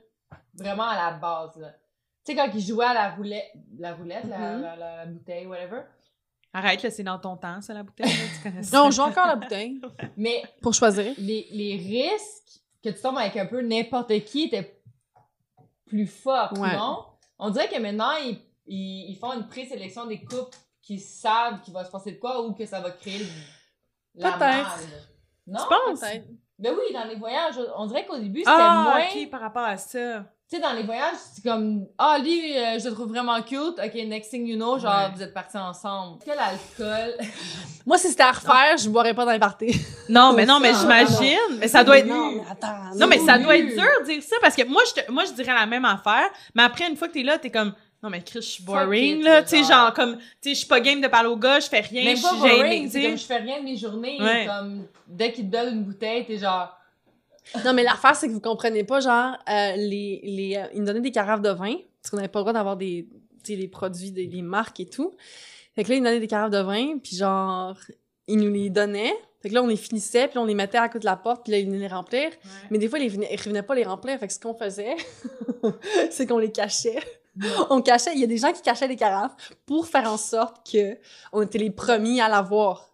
[0.54, 1.68] Vraiment à la base, là.
[2.26, 4.62] Tu sais, quand il jouait à la roulette, la roulette, la, Mhm.
[4.62, 5.82] la, la- la bouteille, whatever.
[6.52, 8.76] Arrête, là, c'est dans ton temps, ça, la bouteille, là, tu connais ça.
[8.76, 9.80] Non, on joue encore à la bouteille,
[10.16, 11.14] Mais pour choisir.
[11.16, 14.80] les, les risques que tu tombes avec un peu n'importe qui étaient
[15.86, 16.06] plus
[16.58, 16.76] Ouais.
[16.76, 17.04] non?
[17.38, 21.74] On dirait que maintenant, ils, ils, ils font une présélection des couples qui savent qu'il
[21.74, 23.26] va se passer de quoi ou que ça va créer le-
[24.14, 24.78] la Peut-être.
[25.46, 25.60] Non?
[25.60, 26.00] Tu penses?
[26.58, 29.06] Ben oui, dans les voyages, on dirait qu'au début, c'était Ah, moins...
[29.22, 30.24] ok, par rapport à ça.
[30.50, 33.78] Tu sais, dans les voyages, c'est comme Ah, lui, euh, je le trouve vraiment cute.
[33.78, 35.12] Ok, next thing you know, genre, Ouais.
[35.14, 36.18] vous êtes partis ensemble.
[36.20, 37.14] Est-ce que l'alcool.
[37.86, 39.80] Moi, si c'était à refaire, je boirais pas dans les parties.
[40.08, 41.38] Non, mais non, mais j'imagine.
[41.60, 42.08] Mais ça doit être...
[42.08, 42.96] Non, mais attends.
[42.96, 45.24] Non, mais ça doit être dur de dire ça parce que moi, je, te- moi,
[45.24, 47.72] je dirais la même affaire, mais après, une fois que t'es là, t'es comme,
[48.02, 49.42] non, mais Chris, je suis boring, là.
[49.44, 49.92] Tu sais, genre.
[49.94, 52.22] comme, tu sais, je suis pas game de parler au gars, je fais rien, je
[52.22, 53.08] pas suis gênée, boring, tu c'est sais.
[53.08, 54.20] comme je fais rien de mes journées.
[54.20, 54.46] Ouais.
[54.46, 56.76] Comme dès qu'il te donne une bouteille, t'es genre.
[57.64, 60.86] Non, mais l'affaire, c'est que vous comprenez pas, genre, euh, les, les, euh, ils nous
[60.86, 63.08] donnaient des carafes de vin, parce qu'on n'avait pas le droit d'avoir des,
[63.42, 65.12] tu sais, des produits, des, des marques et tout.
[65.74, 67.76] Fait que là, ils nous donnaient des carafes de vin, puis genre,
[68.26, 69.14] ils nous les donnaient.
[69.40, 71.44] Fait que là, on les finissait, puis on les mettait à côté de la porte,
[71.44, 72.30] puis là, ils venaient les remplir.
[72.70, 74.18] Mais des fois, ils venaient, ils revenaient pas les remplir.
[74.18, 74.96] Fait que ce qu'on faisait,
[76.10, 76.98] c'est qu'on les cachait.
[77.70, 79.34] on cachait, il y a des gens qui cachaient les carafes
[79.64, 80.98] pour faire en sorte que
[81.32, 82.90] on était les premiers à l'avoir.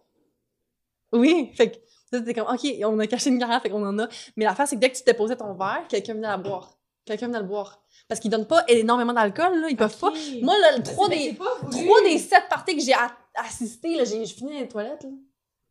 [1.11, 1.77] Oui, fait que
[2.11, 4.07] là, c'était comme, OK, on a caché une carafe, fait qu'on en a.
[4.35, 6.71] Mais l'affaire, c'est que dès que tu déposais ton verre, quelqu'un venait la boire.
[7.05, 7.79] Quelqu'un venait le boire.
[8.09, 10.11] Parce qu'ils donnent pas énormément d'alcool, là, ils peuvent pas.
[10.41, 11.35] Moi, là, le trois des,
[11.71, 12.93] trois des sept parties que j'ai
[13.35, 15.09] assisté, là, j'ai je finis dans les toilettes, là.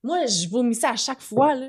[0.02, 1.66] Moi, je vomissais à chaque fois, là.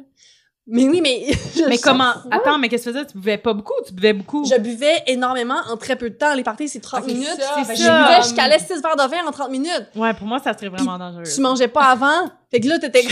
[0.69, 1.27] Mais oui, mais.
[1.69, 2.11] Mais comment?
[2.11, 3.05] fois, Attends, mais qu'est-ce que tu faisais?
[3.07, 4.43] Tu buvais pas beaucoup ou tu buvais beaucoup?
[4.43, 6.33] Je buvais énormément en très peu de temps.
[6.33, 7.39] Les parties, c'est 30 Ah, minutes.
[7.39, 9.87] ça, fait je buvais, calais 6 verres de vin en 30 minutes.
[9.95, 11.23] Ouais, pour moi, ça serait vraiment dangereux.
[11.23, 12.29] Tu mangeais pas avant.
[12.51, 13.05] Fait que là, t'étais.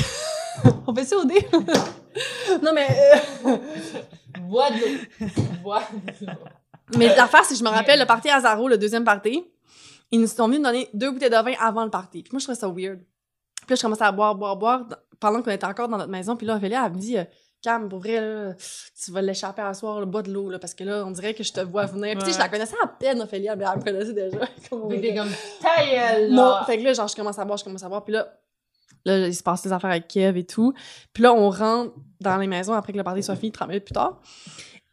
[0.88, 1.46] On fait ça au dé?
[2.64, 2.88] non, mais.
[3.46, 3.58] euh,
[4.42, 5.28] Bois de l'eau.
[5.64, 5.82] Bois
[6.22, 6.32] de l'eau.
[6.98, 9.44] Mais l'affaire, c'est que je me rappelle le party à Zaro, le deuxième party.
[10.12, 12.22] Ils nous sont venus nous donner deux bouteilles de vin avant le party.
[12.24, 13.00] Puis moi, je trouvais ça weird.
[13.00, 14.82] Puis là, je commençais à boire, boire, boire
[15.20, 16.36] pendant qu'on était encore dans notre maison.
[16.36, 17.24] Puis là, Ophélia, elle me dit, euh,
[17.64, 18.54] Cam, pour vrai, là,
[19.04, 21.34] tu vas l'échapper à soir, le bois de l'eau, là, parce que là, on dirait
[21.34, 22.12] que je te vois venir.
[22.16, 24.38] Puis tu sais, je la connaissais à peine, Ophélia, mais elle me connaissait déjà.
[24.70, 25.16] Comme on était.
[25.16, 25.30] comme,
[25.62, 26.64] ta gueule, Non, là.
[26.68, 28.04] fait que là, genre, je commence à boire, je commence à boire.
[28.04, 28.28] Puis là,
[29.06, 30.74] là, il se passe des affaires avec Kev et tout.
[31.14, 33.86] Puis là, on rentre dans les maisons après que le party soit fini, 30 minutes
[33.86, 34.22] plus tard.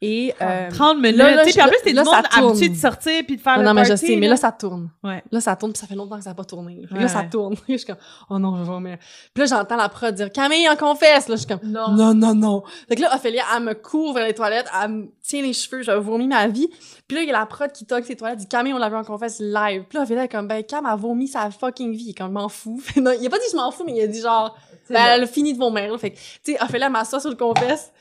[0.05, 0.35] Et.
[0.43, 1.17] euh, 30 minutes.
[1.17, 3.37] là, là, tu sais, puis en plus, t'es du là, monde habitué de sortir puis
[3.37, 4.33] de faire non, le non, mais je party, sais, mais là.
[4.33, 4.91] là, ça tourne.
[5.05, 5.23] Ouais.
[5.31, 6.83] Là, ça tourne, puis ça fait longtemps que ça n'a pas tourné.
[6.89, 7.03] Que Ouais.
[7.03, 7.55] Là, ça tourne.
[7.69, 7.97] je suis comme,
[8.29, 8.99] oh non, je vais vomir.
[9.33, 11.29] Puis là, j'entends la prod dire, Camille, en confesse.
[11.29, 11.93] Là, je suis comme, Non.
[11.93, 12.63] non, non, non.
[12.89, 15.83] Fait que là, Ophélia, elle me court vers les toilettes, elle me tient les cheveux,
[15.83, 16.69] je vomis ma vie.
[17.07, 18.89] Puis là, il y a la prod qui toque ses toilettes, dit, Camille, on l'a
[18.89, 19.85] vu en confesse live.
[19.89, 22.13] Puis là, Ophélia est comme, ben, Cam a vomi sa fucking vie.
[22.13, 22.83] Comme, je m'en fous.
[22.97, 24.57] non, il a pas dit, je m'en fous, mais il a dit, genre,
[24.91, 25.93] ben, elle a fini de vomir.
[25.93, 25.97] Là.
[25.99, 27.93] Fait que, tu sais, Ophélia m'assoit sur le confesse,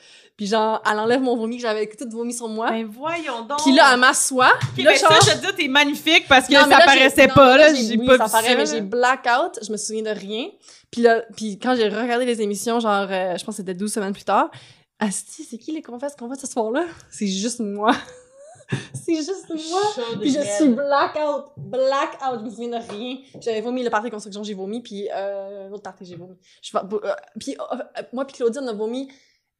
[0.42, 2.68] puis genre, elle enlève mon vomi que j'avais tout vomi sur moi.
[2.68, 3.62] Ben voyons donc.
[3.62, 4.50] Puis là, elle m'assoit.
[4.74, 6.84] Puis là, ben ça, genre- je te dis, t'es magnifique parce que Non, ça là,
[6.84, 7.72] paraissait non, pas, là.
[7.72, 10.48] j'ai- oui, pas ça vu paraît, ça, mais j'ai blackout, je me souviens de rien.
[10.90, 13.92] Puis là, puis quand j'ai regardé les émissions, genre, euh, je pense que c'était 12
[13.92, 14.50] semaines plus tard,
[14.98, 16.86] Asti, c'est qui les confesses qu'on voit ce soir-là?
[17.08, 17.92] C'est juste moi.
[18.94, 19.80] c'est juste moi.
[19.94, 23.18] Chaud Puis je suis blackout, blackout, je me souviens de rien.
[23.40, 26.36] J'avais vomi le party de construction, j'ai vomi, puis euh, l'autre party, j'ai vomi.
[26.62, 29.08] Je, euh, puis euh, moi puis Claudine, on a vomi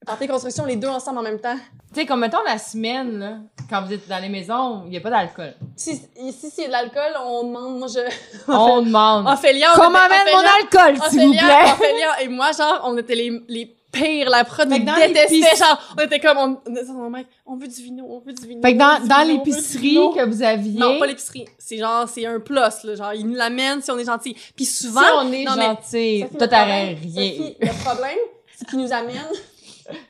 [0.06, 1.56] party construction, les deux ensemble en même temps.
[1.92, 3.36] Tu sais, comme mettons la semaine, là,
[3.68, 5.54] quand vous êtes dans les maisons, il n'y a pas d'alcool.
[5.76, 8.00] Si, si c'est de l'alcool, on demande, moi je...
[8.52, 9.26] On demande.
[9.28, 11.72] Ophélia, on Qu'on m'amène mon alcool, s'il vous plaît?
[11.72, 14.30] Ophélia et moi, genre, on était les, les pires.
[14.30, 15.56] La prod nous détestait.
[15.56, 18.32] Genre, on était comme, on, on, était comme, mec, on veut du vino, on veut
[18.32, 18.62] du vino.
[18.62, 21.44] Fait que dans, dans l'épicerie que vous aviez, Non, pas l'épicerie.
[21.58, 22.70] C'est genre, c'est un plus, là.
[22.94, 24.34] Genre, ils nous l'amènent si on est gentil.
[24.56, 25.02] Puis si souvent.
[25.22, 27.30] on est non, gentil, toi t'aurais problème- rien.
[27.32, 28.18] Sophie, le problème,
[28.56, 29.28] c'est qu'ils nous amènent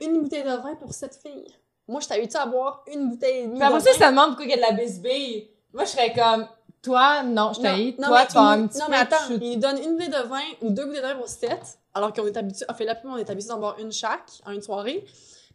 [0.00, 1.46] une bouteille de vin pour cette fille.
[1.88, 3.98] Moi, je t'avais à boire une bouteille et demie Puis après de ça, vin?
[3.98, 5.48] ça demande pourquoi il y a de la bisbille.
[5.72, 6.46] Moi, je serais comme,
[6.80, 7.60] toi, non, je
[8.00, 9.42] non, Toi, mais tu il- un petit Non, mais attends, de chute.
[9.42, 12.12] il nous donne une bouteille de vin ou deux bouteilles de vin pour sept, alors
[12.12, 15.04] qu'on est habitué, fait la on est habitué d'en boire une chaque en une soirée.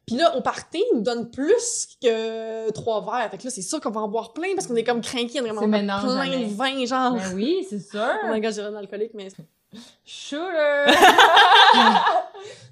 [0.07, 3.29] Puis là, au party, il nous donne plus que trois verres.
[3.29, 5.41] Fait que là, c'est sûr qu'on va en boire plein parce qu'on est comme craqués,
[5.41, 6.45] on mélange plein jamais.
[6.45, 7.13] de vin, genre.
[7.13, 8.07] Ben oui, c'est sûr.
[8.23, 9.27] Oh my god, j'ai un alcoolique, mais.
[10.05, 10.85] Shooter!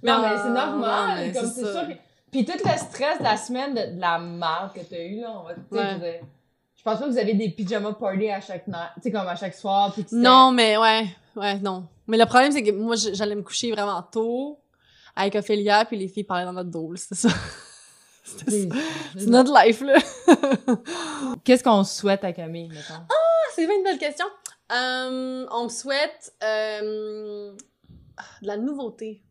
[0.01, 1.33] non, mais c'est normal.
[1.33, 1.93] comme c'est sûr que...
[2.31, 5.33] Puis tout le stress de la semaine de, de la marque que t'as eu, là,
[5.37, 6.21] on va veux dire,
[6.77, 9.27] Je pense pas que vous avez des pyjama parties à chaque night, tu sais, comme
[9.27, 9.91] à chaque soir.
[9.93, 11.05] Puis Non, mais ouais,
[11.35, 11.85] ouais, non.
[12.07, 14.57] Mais le problème, c'est que moi, j'allais me coucher vraiment tôt
[15.15, 17.29] avec Ophélia, puis les filles parlaient dans notre dos, c'était ça.
[18.25, 19.99] C'est notre life, là.
[21.43, 22.95] Qu'est-ce qu'on souhaite à Camille, mettons?
[23.07, 24.25] Ah, c'est une belle question.
[24.71, 27.55] Euh, on me souhaite euh,
[28.41, 29.23] de la nouveauté.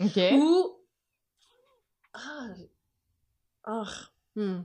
[0.00, 0.16] OK.
[0.32, 0.78] Ou.
[2.14, 2.46] Ah.
[3.64, 3.84] ah,
[4.36, 4.60] hmm.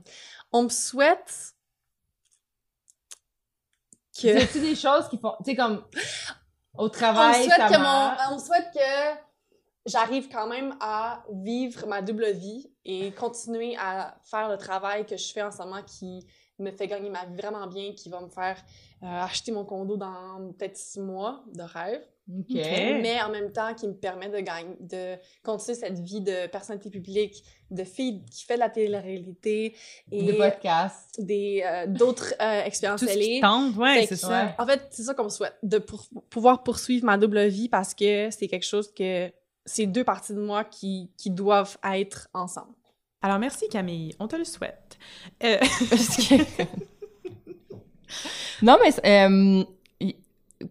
[0.52, 1.54] On me souhaite.
[4.20, 4.42] Que.
[4.42, 5.84] A-tu des choses qui font, tu sais, comme
[6.74, 8.20] au On travail, souhaite ça que marche?
[8.28, 8.32] mon.
[8.32, 9.29] On me souhaite que
[9.86, 15.16] j'arrive quand même à vivre ma double vie et continuer à faire le travail que
[15.16, 16.26] je fais en ce moment qui
[16.58, 18.56] me fait gagner ma vie vraiment bien, qui va me faire
[19.02, 22.02] euh, acheter mon condo dans peut-être six mois de rêve.
[22.38, 22.54] OK.
[22.54, 26.88] mais en même temps qui me permet de gagner, de continuer cette vie de personnalité
[26.88, 29.74] publique, de fille qui fait de la télé-réalité
[30.12, 31.20] et Des podcasts.
[31.20, 33.40] des euh, d'autres euh, expériences Tout ce télé.
[33.40, 34.54] tente, ouais, c'est ça.
[34.58, 37.94] En fait, c'est ça qu'on me souhaite, de pour- pouvoir poursuivre ma double vie parce
[37.94, 39.28] que c'est quelque chose que
[39.66, 42.74] c'est deux parties de moi qui, qui doivent être ensemble.
[43.22, 44.98] Alors, merci Camille, on te le souhaite.
[45.44, 45.58] Euh,
[48.62, 49.64] non, mais euh,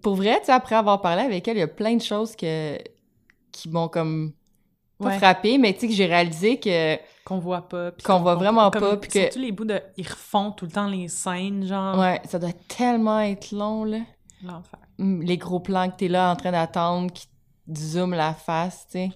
[0.02, 2.36] pour vrai, tu sais, après avoir parlé avec elle, il y a plein de choses
[2.36, 2.78] que,
[3.52, 4.34] qui m'ont comme
[5.00, 5.18] pas Ouais.
[5.18, 7.92] frappé, mais tu sais, que j'ai réalisé que qu'on voit pas.
[8.04, 9.80] Qu'on voit vraiment comme- pas, puis que- Surtout les bouts de...
[9.96, 11.98] Ils refont tout le temps les scènes, genre...
[11.98, 14.00] ouais, ça doit tellement être long, là.
[14.44, 14.80] L'enfer.
[15.00, 17.28] Hum, Les gros plans que t'es là en train d'attendre, qui
[17.76, 19.10] zooment la face, tu sais.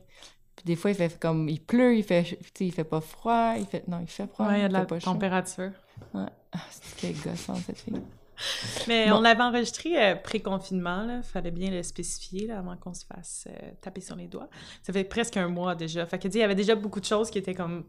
[0.55, 1.49] Puis des fois, il fait comme...
[1.49, 2.23] Il pleut, il fait...
[2.23, 3.87] Tu sais, il fait pas froid, il fait...
[3.87, 4.99] Non, il fait froid, Ouais, il y a de la chaud.
[4.99, 5.71] température.
[6.13, 6.29] Ah,
[6.69, 7.93] c'est quelle gossante, cette fille.
[8.87, 9.17] Mais Bon.
[9.17, 11.21] on l'avait enregistré euh, pré-confinement, là.
[11.21, 14.49] Fallait bien le spécifier, là, avant qu'on se fasse euh, taper sur les doigts.
[14.81, 16.05] Ça fait presque un mois déjà.
[16.05, 17.85] Fait que, tu sais, il y avait déjà beaucoup de choses qui étaient comme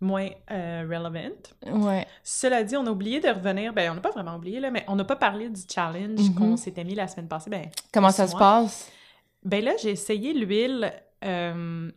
[0.00, 1.34] moins euh, relevant.
[1.86, 2.06] Ouais.
[2.22, 3.72] Cela dit, on a oublié de revenir.
[3.72, 6.34] Ben, on n'a pas vraiment oublié, là, mais on n'a pas parlé du challenge Mhm.
[6.34, 7.50] qu'on s'était mis la semaine passée.
[7.50, 8.90] Ben, Comment ça se passe?
[9.46, 10.92] Ben là, j'ai essayé l'huile.
[11.24, 11.90] euh,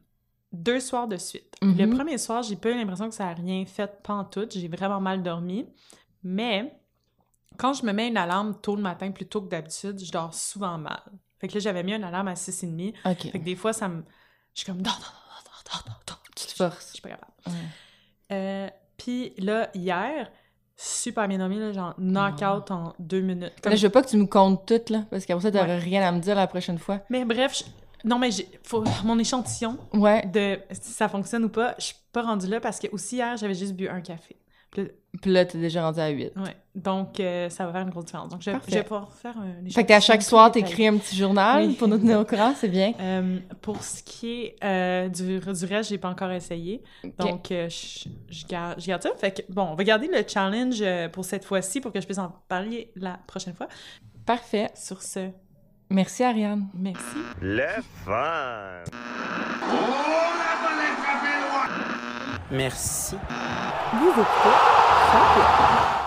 [0.51, 1.55] deux soirs de suite.
[1.61, 1.77] Mhm.
[1.77, 4.53] Le premier soir, j'ai pas eu l'impression que ça a rien fait pantoute.
[4.57, 5.67] J'ai vraiment mal dormi.
[6.23, 6.73] Mais
[7.57, 10.77] quand je me mets une alarme tôt le matin plutôt que d'habitude, je dors souvent
[10.79, 11.03] mal.
[11.39, 12.95] Fait que là, j'avais mis une alarme à 6h30.
[13.05, 13.31] OK.
[13.31, 14.01] Fait que des fois, ça me...
[14.55, 14.81] Je suis comme...
[14.81, 16.23] Dors, dors, dors, dors, dors, dors.
[16.35, 16.93] Tu te Je forces.
[16.93, 17.33] suis pas capable.
[18.31, 20.31] Euh, Puis là, hier,
[20.81, 23.53] super bien dormi, là, genre knock-out en deux minutes.
[23.61, 25.65] Comme- Là, je veux pas que tu me comptes tout, là, parce qu'après ça, t'auras
[25.67, 25.77] Ouais.
[25.77, 27.01] rien à me dire la prochaine fois.
[27.09, 28.29] Mais bref, je- non, mais.
[28.63, 28.83] Faut...
[29.03, 30.25] mon échantillon Ouais.
[30.27, 33.35] de si ça fonctionne ou pas, je suis pas rendue là parce que aussi hier,
[33.35, 34.37] j'avais juste bu un café.
[34.71, 36.33] Puis là, t'es déjà rendu à 8.
[36.37, 36.55] ouais.
[36.75, 38.29] Donc, euh, ça va faire une grosse différence.
[38.29, 41.65] Donc, je, vais pouvoir faire un Fait que à chaque soir, t'écris un petit journal
[41.65, 41.73] Oui.
[41.73, 42.93] pour nous tenir au courant, c'est bien.
[43.01, 46.83] Euh, pour ce qui est euh, du, du reste, j'ai pas encore essayé.
[47.17, 49.09] Donc, euh, je, je garde, je garde ça.
[49.17, 52.05] Fait que, bon, on va garder le challenge euh, pour cette fois-ci pour que je
[52.05, 53.67] puisse en parler la prochaine fois.
[54.25, 54.69] Parfait.
[54.75, 55.29] Sur ce,
[55.89, 56.67] Merci, Ariane.
[56.75, 57.03] merci.
[57.41, 57.65] Le
[58.05, 58.83] fun.
[62.51, 63.15] Merci.
[63.91, 64.23] Vous écoutez
[65.11, 65.98] Choc.